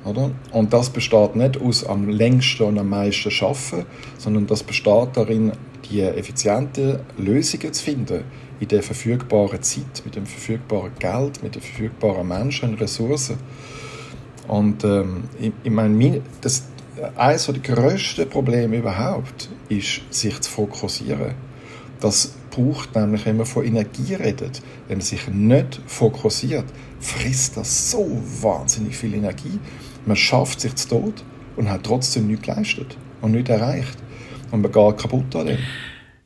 Oder? 0.05 0.31
Und 0.51 0.73
das 0.73 0.89
besteht 0.89 1.35
nicht 1.35 1.61
aus 1.61 1.85
am 1.85 2.09
längsten 2.09 2.63
und 2.63 2.79
am 2.79 2.89
meisten 2.89 3.29
schaffen, 3.29 3.85
sondern 4.17 4.47
das 4.47 4.63
besteht 4.63 5.09
darin, 5.13 5.51
die 5.89 6.01
effizienten 6.01 6.99
Lösungen 7.17 7.73
zu 7.73 7.83
finden 7.83 8.23
in 8.59 8.67
der 8.67 8.83
verfügbaren 8.83 9.61
Zeit, 9.61 10.03
mit 10.05 10.15
dem 10.15 10.25
verfügbaren 10.25 10.91
Geld, 10.99 11.41
mit 11.43 11.55
den 11.55 11.61
verfügbaren 11.61 12.27
Menschen 12.27 12.69
und 12.69 12.81
Ressourcen. 12.81 13.37
Und 14.47 14.83
ähm, 14.83 15.25
ich, 15.39 15.51
ich 15.63 15.71
meine, 15.71 16.21
das, 16.41 16.63
eines 17.15 17.45
der 17.45 17.59
grössten 17.59 18.27
Probleme 18.29 18.77
überhaupt 18.77 19.49
ist, 19.69 20.01
sich 20.09 20.39
zu 20.41 20.51
fokussieren. 20.51 21.35
Das 21.99 22.33
braucht 22.49 22.95
nämlich, 22.95 23.25
wenn 23.25 23.37
man 23.37 23.45
von 23.45 23.65
Energie 23.65 24.15
redet, 24.15 24.61
wenn 24.87 24.97
man 24.97 25.05
sich 25.05 25.27
nicht 25.27 25.81
fokussiert, 25.85 26.65
frisst 26.99 27.57
das 27.57 27.91
so 27.91 28.21
wahnsinnig 28.41 28.95
viel 28.95 29.13
Energie. 29.13 29.59
Man 30.05 30.15
schafft 30.15 30.61
sich 30.61 30.75
zu 30.75 30.89
Tod 30.89 31.23
und 31.55 31.69
hat 31.69 31.83
trotzdem 31.83 32.27
nichts 32.27 32.45
geleistet 32.45 32.97
und 33.21 33.31
nichts 33.31 33.49
erreicht. 33.49 33.97
Und 34.51 34.61
man 34.61 34.71
geht 34.71 34.97
kaputt 34.97 35.35
an 35.35 35.47
dem. 35.47 35.59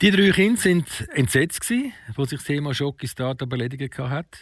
Die 0.03 0.11
drei 0.11 0.31
Kinder 0.31 0.65
waren 0.65 0.85
entsetzt, 1.13 1.71
als 2.17 2.29
sich 2.29 2.39
das 2.39 2.43
Thema 2.43 2.73
Schock 2.73 3.01
ins 3.03 3.13
Startup 3.13 3.49
erledigt 3.49 3.97
hat. 3.99 4.37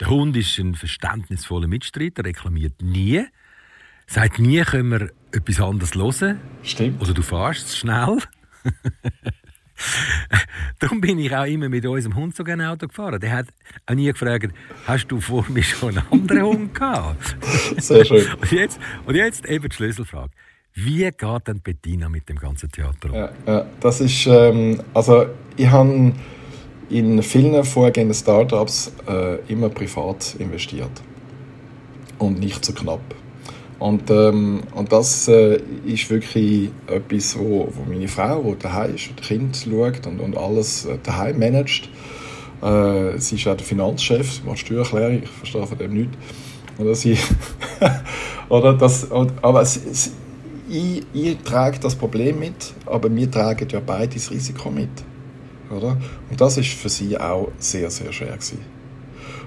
Der 0.00 0.08
Hund 0.08 0.34
ist 0.38 0.58
ein 0.58 0.74
verständnisvoller 0.74 1.68
Mitstreiter, 1.68 2.24
reklamiert 2.24 2.80
nie. 2.80 3.22
Sagt 4.06 4.38
nie, 4.38 4.62
können 4.62 4.90
wir 4.90 5.10
etwas 5.32 5.60
anderes 5.60 5.94
hören. 5.94 6.40
Stimmt. 6.62 6.98
Also 6.98 7.12
du 7.12 7.20
fährst 7.20 7.76
schnell. 7.76 8.20
Darum 10.78 11.02
bin 11.02 11.18
ich 11.18 11.36
auch 11.36 11.44
immer 11.44 11.68
mit 11.68 11.84
unserem 11.84 12.16
Hund 12.16 12.34
so 12.34 12.42
gerne 12.42 12.70
Auto 12.70 12.88
gefahren. 12.88 13.20
Der 13.20 13.32
hat 13.32 13.48
auch 13.84 13.94
nie 13.94 14.10
gefragt, 14.10 14.54
hast 14.86 15.08
du 15.08 15.20
vor 15.20 15.44
mir 15.50 15.62
schon 15.62 15.98
einen 15.98 16.06
anderen 16.10 16.42
Hund 16.42 16.74
gehabt? 16.74 17.36
Sehr 17.76 18.06
schön. 18.06 18.26
Und 18.40 18.50
jetzt, 18.50 18.80
und 19.04 19.14
jetzt 19.14 19.44
eben 19.44 19.68
die 19.68 19.76
Schlüsselfrage. 19.76 20.32
Wie 20.74 21.04
geht 21.04 21.48
denn 21.48 21.60
Bettina 21.60 22.08
mit 22.08 22.28
dem 22.28 22.36
ganzen 22.36 22.70
Theater 22.70 23.10
um? 23.10 23.14
Ja, 23.14 23.30
ja, 23.46 23.66
das 23.80 24.00
ist, 24.00 24.26
ähm, 24.26 24.80
also 24.94 25.26
ich 25.56 25.70
habe 25.70 26.12
in 26.88 27.22
vielen 27.22 27.62
vorgehenden 27.64 28.14
Startups 28.14 28.92
äh, 29.08 29.36
immer 29.52 29.68
privat 29.68 30.34
investiert 30.38 30.90
und 32.18 32.40
nicht 32.40 32.64
so 32.64 32.72
knapp. 32.72 33.00
Und, 33.78 34.10
ähm, 34.10 34.62
und 34.74 34.92
das 34.92 35.26
äh, 35.26 35.60
ist 35.84 36.08
wirklich 36.08 36.70
etwas, 36.86 37.36
wo, 37.36 37.68
wo 37.74 37.82
meine 37.90 38.06
Frau, 38.06 38.54
die 38.54 38.58
daheim 38.62 38.94
ist, 38.94 39.10
das 39.16 39.26
Kind 39.26 39.56
schaut 39.56 40.06
und, 40.06 40.20
und 40.20 40.36
alles 40.36 40.84
äh, 40.84 40.98
daheim 41.02 41.38
managt. 41.38 41.90
Äh, 42.62 43.18
sie 43.18 43.34
ist 43.34 43.48
auch 43.48 43.56
der 43.56 43.66
Finanzchef, 43.66 44.34
sie 44.34 44.42
macht 44.46 44.60
Steuererklärung, 44.60 45.22
ich 45.24 45.28
verstehe 45.28 45.66
von 45.66 45.78
dem 45.78 45.94
nichts. 45.94 46.16
Oder 46.78 46.94
sie, 46.94 47.18
oder 48.48 48.74
das, 48.74 49.10
aber 49.10 49.64
sie, 49.64 49.80
sie, 49.92 50.10
ich, 50.72 51.02
ich 51.12 51.38
trage 51.38 51.78
das 51.78 51.94
Problem 51.94 52.38
mit, 52.38 52.72
aber 52.86 53.14
wir 53.14 53.30
tragen 53.30 53.68
ja 53.68 53.80
beide 53.84 54.14
das 54.14 54.30
Risiko 54.30 54.70
mit. 54.70 54.88
Oder? 55.70 55.98
Und 56.30 56.40
das 56.40 56.56
ist 56.56 56.70
für 56.70 56.88
sie 56.88 57.18
auch 57.18 57.48
sehr, 57.58 57.90
sehr 57.90 58.12
schwer 58.12 58.32
gewesen. 58.32 58.60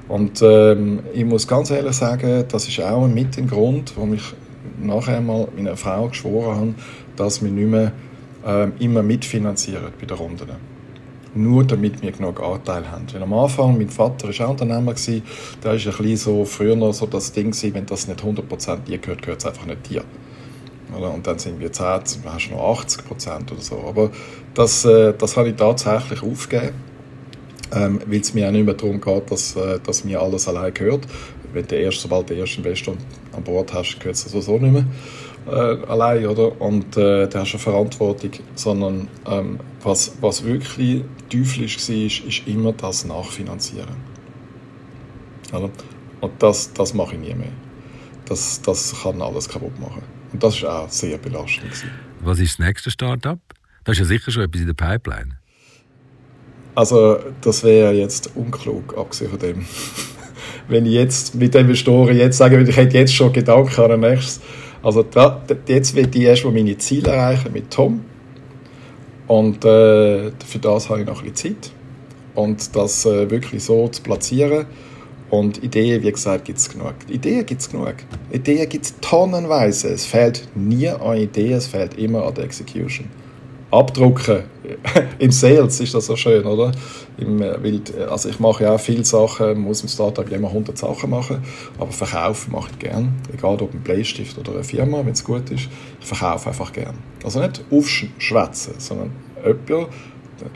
Und 0.08 0.42
ähm, 0.44 1.00
ich 1.14 1.26
muss 1.26 1.48
ganz 1.48 1.72
ehrlich 1.72 1.96
sagen, 1.96 2.46
das 2.48 2.68
ist 2.68 2.80
auch 2.80 3.08
mit 3.08 3.38
dem 3.38 3.48
Grund, 3.48 3.94
warum 3.96 4.14
ich 4.14 4.22
nachher 4.80 5.20
mal 5.20 5.48
meiner 5.56 5.76
Frau 5.76 6.10
geschworen 6.10 6.56
habe, 6.56 6.76
dass 7.16 7.44
wir 7.44 7.50
nicht 7.50 7.70
mehr 7.70 7.92
ähm, 8.46 8.74
immer 8.78 9.02
mitfinanzieren 9.02 9.94
bei 10.00 10.06
den 10.06 10.18
Runden. 10.18 10.50
Nur 11.34 11.64
damit 11.66 12.02
wir 12.04 12.12
genug 12.12 12.42
Anteil 12.42 12.90
haben. 12.90 13.06
Weil 13.12 13.24
am 13.24 13.34
Anfang, 13.34 13.78
mein 13.78 13.90
Vater 13.90 14.28
war 14.28 14.46
auch 14.46 14.52
Unternehmer, 14.52 14.94
da 14.94 15.70
war 15.70 15.74
ein 15.74 15.82
bisschen 15.82 16.18
so, 16.18 16.46
früher 16.46 16.76
noch 16.76 16.94
so 16.94 17.08
das 17.08 17.32
Ding, 17.32 17.54
wenn 17.74 17.86
das 17.88 18.08
nicht 18.08 18.24
100% 18.24 18.84
dir 18.84 19.00
gehört, 19.00 19.24
gehört 19.24 19.40
es 19.40 19.48
einfach 19.48 19.66
nicht 19.66 19.90
dir. 19.90 20.04
Und 20.94 21.26
dann 21.28 21.40
sind 21.40 21.60
wir 21.60 21.72
10, 21.72 21.84
dann 22.24 22.34
hast 22.34 22.50
du 22.50 22.56
noch 22.56 22.80
80% 22.80 23.52
oder 23.52 23.62
so. 23.62 23.84
Aber 23.88 24.12
das, 24.54 24.86
äh, 24.86 25.14
das 25.18 25.36
habe 25.36 25.50
ich 25.50 25.56
tatsächlich 25.56 26.22
aufgegeben 26.22 26.74
ähm, 27.74 28.00
weil 28.06 28.20
es 28.22 28.34
mir 28.34 28.48
auch 28.48 28.52
nicht 28.52 28.66
mehr 28.66 28.74
darum 28.74 29.02
geht, 29.02 29.32
dass, 29.32 29.56
äh, 29.56 29.80
dass 29.84 30.04
mir 30.04 30.22
alles 30.22 30.48
allein 30.48 30.74
gehört. 30.74 31.08
Wenn 31.54 31.68
du 31.68 31.76
erst, 31.76 32.02
sobald 32.02 32.30
den 32.30 32.40
ersten 32.40 32.64
Investor 32.64 32.96
an 33.36 33.44
Bord 33.44 33.74
hast, 33.74 34.00
gehört 34.00 34.16
es 34.16 34.24
sowieso 34.24 34.58
nicht 34.58 34.74
mehr 34.74 34.86
äh, 35.48 35.86
allein, 35.88 36.26
oder? 36.26 36.60
Und 36.62 36.98
äh, 36.98 37.28
da 37.28 37.40
hast 37.42 37.54
du 37.54 37.58
eine 37.58 37.64
Verantwortung, 37.64 38.32
sondern 38.56 39.08
ähm, 39.28 39.60
was, 39.84 40.14
was 40.22 40.44
wirklich 40.44 41.04
teuflisch 41.30 41.78
war, 41.90 41.96
ist, 41.96 42.20
ist 42.26 42.48
immer 42.48 42.74
das 42.74 43.06
Nachfinanzieren. 43.06 43.96
Oder? 45.54 45.70
Und 46.22 46.32
das, 46.40 46.74
das 46.74 46.94
mache 46.94 47.16
ich 47.16 47.22
nie 47.22 47.36
mehr. 47.36 47.54
Das, 48.26 48.62
das 48.62 49.04
kann 49.04 49.22
alles 49.22 49.48
kaputt 49.48 49.80
machen. 49.80 50.02
Und 50.36 50.44
das 50.44 50.62
war 50.64 50.82
auch 50.82 50.90
sehr 50.90 51.18
belastend. 51.18 51.64
Gewesen. 51.64 51.90
Was 52.20 52.40
ist 52.40 52.60
das 52.60 52.68
nächste 52.68 52.92
Startup? 52.92 53.40
Da 53.86 53.94
ist 53.94 54.00
ja 54.00 54.04
sicher 54.04 54.32
schon 54.32 54.44
etwas 54.44 54.60
in 54.60 54.68
der 54.68 54.74
Pipeline. 54.74 55.38
Also, 56.76 57.20
das 57.40 57.64
wäre 57.64 57.94
jetzt 57.94 58.36
unklug, 58.36 58.98
abgesehen 58.98 59.32
von 59.32 59.40
dem. 59.40 59.66
Wenn 60.68 60.86
ich 60.86 60.92
jetzt 60.92 61.36
mit 61.36 61.54
den 61.54 61.62
Investoren 61.62 62.18
jetzt 62.18 62.38
sagen 62.38 62.58
würde, 62.58 62.70
ich 62.70 62.76
hätte 62.76 62.98
jetzt 62.98 63.16
schon 63.16 63.32
Gedanken 63.32 63.80
an 63.80 63.92
ein 63.92 64.00
nächstes. 64.02 64.42
Also, 64.84 65.04
da, 65.04 65.42
jetzt 65.70 65.96
will 65.96 66.10
ich 66.14 66.22
erstmal 66.22 66.52
meine 66.52 66.78
Ziele 66.80 67.12
erreichen 67.12 67.54
mit 67.54 67.72
Tom. 67.72 68.04
Und 69.28 69.64
äh, 69.64 70.32
für 70.32 70.60
das 70.60 70.90
habe 70.90 71.00
ich 71.00 71.08
noch 71.08 71.24
ein 71.24 71.32
bisschen 71.32 71.56
Zeit. 71.56 71.72
Und 72.34 72.76
das 72.76 73.06
äh, 73.06 73.32
wirklich 73.32 73.64
so 73.64 73.88
zu 73.88 74.02
platzieren. 74.02 74.66
Und 75.30 75.64
Ideen, 75.64 76.04
wie 76.04 76.12
gesagt, 76.12 76.46
gibt 76.46 76.60
es 76.60 76.70
genug. 76.70 76.94
Ideen 77.10 77.46
gibt 77.46 77.62
es 77.62 77.70
genug. 77.70 77.96
Ideen 78.32 78.70
gibt 78.70 78.86
es 78.86 78.96
tonnenweise. 79.02 79.90
Es 79.90 80.06
fehlt 80.06 80.48
nie 80.56 80.88
an 80.88 81.18
Ideen, 81.18 81.54
es 81.54 81.68
fehlt 81.68 81.98
immer 81.98 82.26
an 82.26 82.36
der 82.36 82.46
Execution 82.46 83.10
abdrucken. 83.76 84.44
Im 85.20 85.32
Sales 85.32 85.80
ist 85.80 85.94
das 85.94 86.06
so 86.06 86.16
schön, 86.16 86.46
oder? 86.46 86.72
Im, 87.18 87.42
äh, 87.42 87.56
äh, 87.56 88.04
also 88.10 88.30
ich 88.30 88.40
mache 88.40 88.64
ja 88.64 88.72
auch 88.74 88.80
viele 88.80 89.04
Sachen, 89.04 89.60
muss 89.60 89.82
im 89.82 89.90
Startup 89.90 90.30
immer 90.32 90.48
100 90.48 90.78
Sachen 90.78 91.10
machen, 91.10 91.44
aber 91.78 91.92
verkaufen 91.92 92.52
mache 92.54 92.70
ich 92.72 92.80
gern. 92.80 93.14
Egal 93.34 93.62
ob 93.62 93.74
ein 93.74 93.82
Bleistift 93.82 94.38
oder 94.38 94.54
eine 94.54 94.64
Firma, 94.64 95.00
wenn 95.00 95.14
es 95.14 95.24
gut 95.24 95.50
ist, 95.50 95.68
ich 96.00 96.06
verkaufe 96.06 96.50
einfach 96.50 96.72
gern. 96.72 96.98
Also 97.24 97.40
nicht 97.40 97.64
aufschwätzen, 97.70 98.76
sondern 98.78 99.12
jemand, 99.44 99.90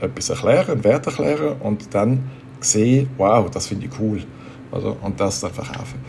etwas 0.02 0.30
erklären, 0.30 0.72
einen 0.72 0.84
Wert 0.84 1.06
erklären 1.06 1.56
und 1.62 1.94
dann 1.94 2.30
sehen, 2.60 3.10
wow, 3.18 3.50
das 3.50 3.68
finde 3.68 3.86
ich 3.86 3.92
cool. 4.00 4.22
Oder? 4.72 4.96
Und 5.04 5.20
das 5.20 5.40
dann 5.42 5.52
verkaufen. 5.52 6.00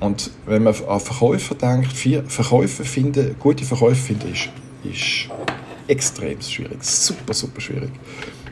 Und 0.00 0.30
wenn 0.46 0.62
man 0.62 0.74
an 0.88 1.00
Verkäufer 1.00 1.54
denkt, 1.54 1.92
Verkäufer 2.30 2.84
finden, 2.84 3.36
gute 3.38 3.64
Verkäufer 3.64 3.94
finden, 3.94 4.32
ist, 4.32 4.48
ist 4.84 5.28
extrem 5.86 6.40
schwierig. 6.40 6.82
Super, 6.82 7.32
super 7.32 7.60
schwierig. 7.60 7.90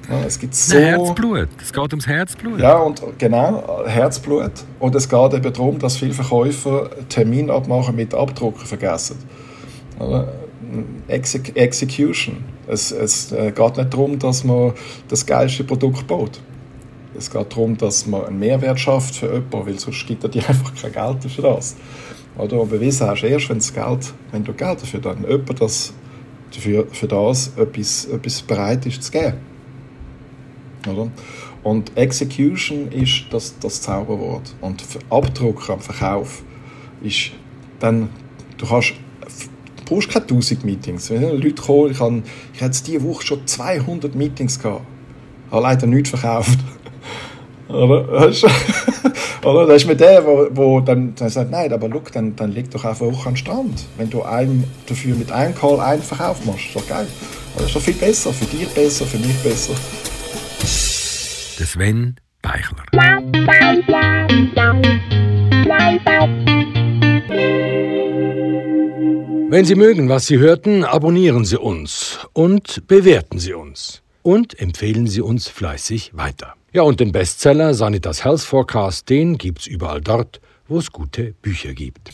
Ja, 0.09 0.24
es 0.24 0.38
gibt 0.38 0.55
so... 0.55 0.76
Herzblut. 0.76 1.48
Es 1.61 1.72
geht 1.72 1.92
ums 1.92 2.07
Herzblut. 2.07 2.61
Ja, 2.61 2.76
und 2.78 3.02
genau, 3.18 3.85
Herzblut. 3.87 4.52
Und 4.78 4.94
es 4.94 5.09
geht 5.09 5.35
eben 5.35 5.52
darum, 5.52 5.78
dass 5.78 5.96
viele 5.96 6.12
Verkäufer 6.12 6.90
Termin 7.09 7.50
abmachen 7.50 7.94
mit 7.96 8.14
Abdrucken 8.14 8.66
vergessen. 8.66 9.16
Exec 11.09 11.57
Execution. 11.57 12.44
Es, 12.66 12.90
es 12.90 13.33
äh, 13.33 13.52
geht 13.52 13.76
nicht 13.76 13.92
darum, 13.92 14.18
dass 14.18 14.42
man 14.44 14.72
das 15.09 15.26
geilste 15.26 15.64
Produkt 15.64 16.07
baut. 16.07 16.40
Es 17.16 17.31
geht 17.31 17.53
darum, 17.53 17.77
dass 17.77 18.07
man 18.07 18.25
einen 18.25 18.38
Mehrwert 18.38 18.81
schafft 18.81 19.16
für 19.16 19.27
jemanden, 19.27 19.66
weil 19.66 19.79
sonst 19.79 20.07
gibt 20.07 20.25
er 20.25 20.31
dir 20.31 20.42
einfach 20.48 20.72
kein 20.75 20.92
Geld 20.92 21.33
für 21.33 21.42
das. 21.42 21.77
Oder? 22.37 22.64
Bewiesen 22.64 23.07
hast 23.07 23.22
du 23.22 23.27
erst, 23.27 23.48
wenn, 23.51 23.59
Geld, 23.59 24.14
wenn 24.31 24.44
du 24.44 24.53
Geld 24.53 24.83
dafür 24.83 25.01
dann 25.01 25.22
jemand 25.29 25.61
das 25.61 25.92
dafür, 26.55 26.87
für 26.90 27.09
das 27.09 27.53
etwas, 27.57 28.07
etwas 28.07 28.42
bereit 28.42 28.87
ist 28.87 29.03
zu 29.03 29.12
geben. 29.12 29.37
Oder? 30.88 31.11
Und 31.62 31.96
Execution 31.96 32.90
ist 32.90 33.25
das, 33.31 33.59
das 33.59 33.83
Zauberwort. 33.83 34.55
Und 34.61 34.83
Abdruck 35.11 35.68
am 35.70 35.81
Verkauf 35.81 36.42
ist 37.03 37.31
dann, 37.79 38.09
du 38.59 38.66
kannst, 38.66 38.94
du 39.77 39.85
brauchst 39.85 40.11
keine 40.11 40.25
1000 40.25 40.64
Meetings. 40.64 41.11
Wenn 41.11 41.22
Leute 41.22 41.62
kommen, 41.62 41.90
ich, 41.90 42.01
habe, 42.01 42.22
ich 42.55 42.62
hatte 42.62 42.83
diese 42.85 43.03
Woche 43.03 43.25
schon 43.25 43.46
200 43.46 44.14
Meetings 44.14 44.59
gehabt, 44.59 44.85
habe 45.51 45.62
leider 45.62 45.87
nichts 45.87 46.11
verkauft. 46.11 46.59
Oder? 47.72 48.30
Oder? 49.44 49.66
Das 49.66 49.82
ist 49.82 49.88
mit 49.88 50.00
der, 50.00 50.24
wo, 50.24 50.46
wo 50.52 50.80
dann, 50.80 51.14
dann 51.14 51.28
sagt, 51.28 51.50
nein, 51.50 51.72
aber 51.72 51.88
look, 51.88 52.12
dann, 52.12 52.37
dann 52.37 52.52
leg 52.52 52.70
doch 52.70 52.85
einfach 52.85 53.06
hoch 53.06 53.26
an 53.26 53.32
den 53.32 53.37
Strand. 53.37 53.85
Wenn 53.96 54.11
du 54.11 54.22
einem 54.22 54.64
dafür 54.87 55.16
mit 55.16 55.32
einem 55.32 55.54
Call 55.54 55.80
einen 55.80 56.02
Verkauf 56.02 56.44
machst, 56.44 56.66
ist 56.66 56.76
doch 56.76 56.87
geil. 56.87 57.06
Das 57.56 57.66
ist 57.66 57.76
doch 57.76 57.80
viel 57.80 57.94
besser, 57.94 58.32
für 58.32 58.44
dich 58.44 58.68
besser, 58.68 59.04
für 59.04 59.18
mich 59.18 59.37
besser. 59.42 59.74
Der 61.58 61.66
Sven 61.66 62.16
Beichler. 62.40 62.85
Wenn 69.50 69.64
Sie 69.64 69.74
mögen, 69.74 70.08
was 70.08 70.26
Sie 70.26 70.38
hörten, 70.38 70.85
abonnieren 70.85 71.44
Sie 71.44 71.58
uns 71.58 72.20
und 72.32 72.87
bewerten 72.87 73.38
Sie 73.38 73.52
uns. 73.52 74.02
und 74.22 74.58
empfehlen 74.58 75.06
Sie 75.06 75.20
uns 75.20 75.48
fleißig 75.48 76.12
weiter. 76.14 76.54
Ja, 76.74 76.80
und 76.80 77.00
den 77.00 77.12
Bestseller 77.12 77.74
Sanitas 77.74 78.24
Health 78.24 78.40
Forecast, 78.40 79.11
den 79.11 79.37
gibt's 79.37 79.66
überall 79.66 80.00
dort, 80.00 80.40
wo 80.68 80.78
es 80.78 80.90
gute 80.90 81.35
Bücher 81.42 81.74
gibt. 81.74 82.12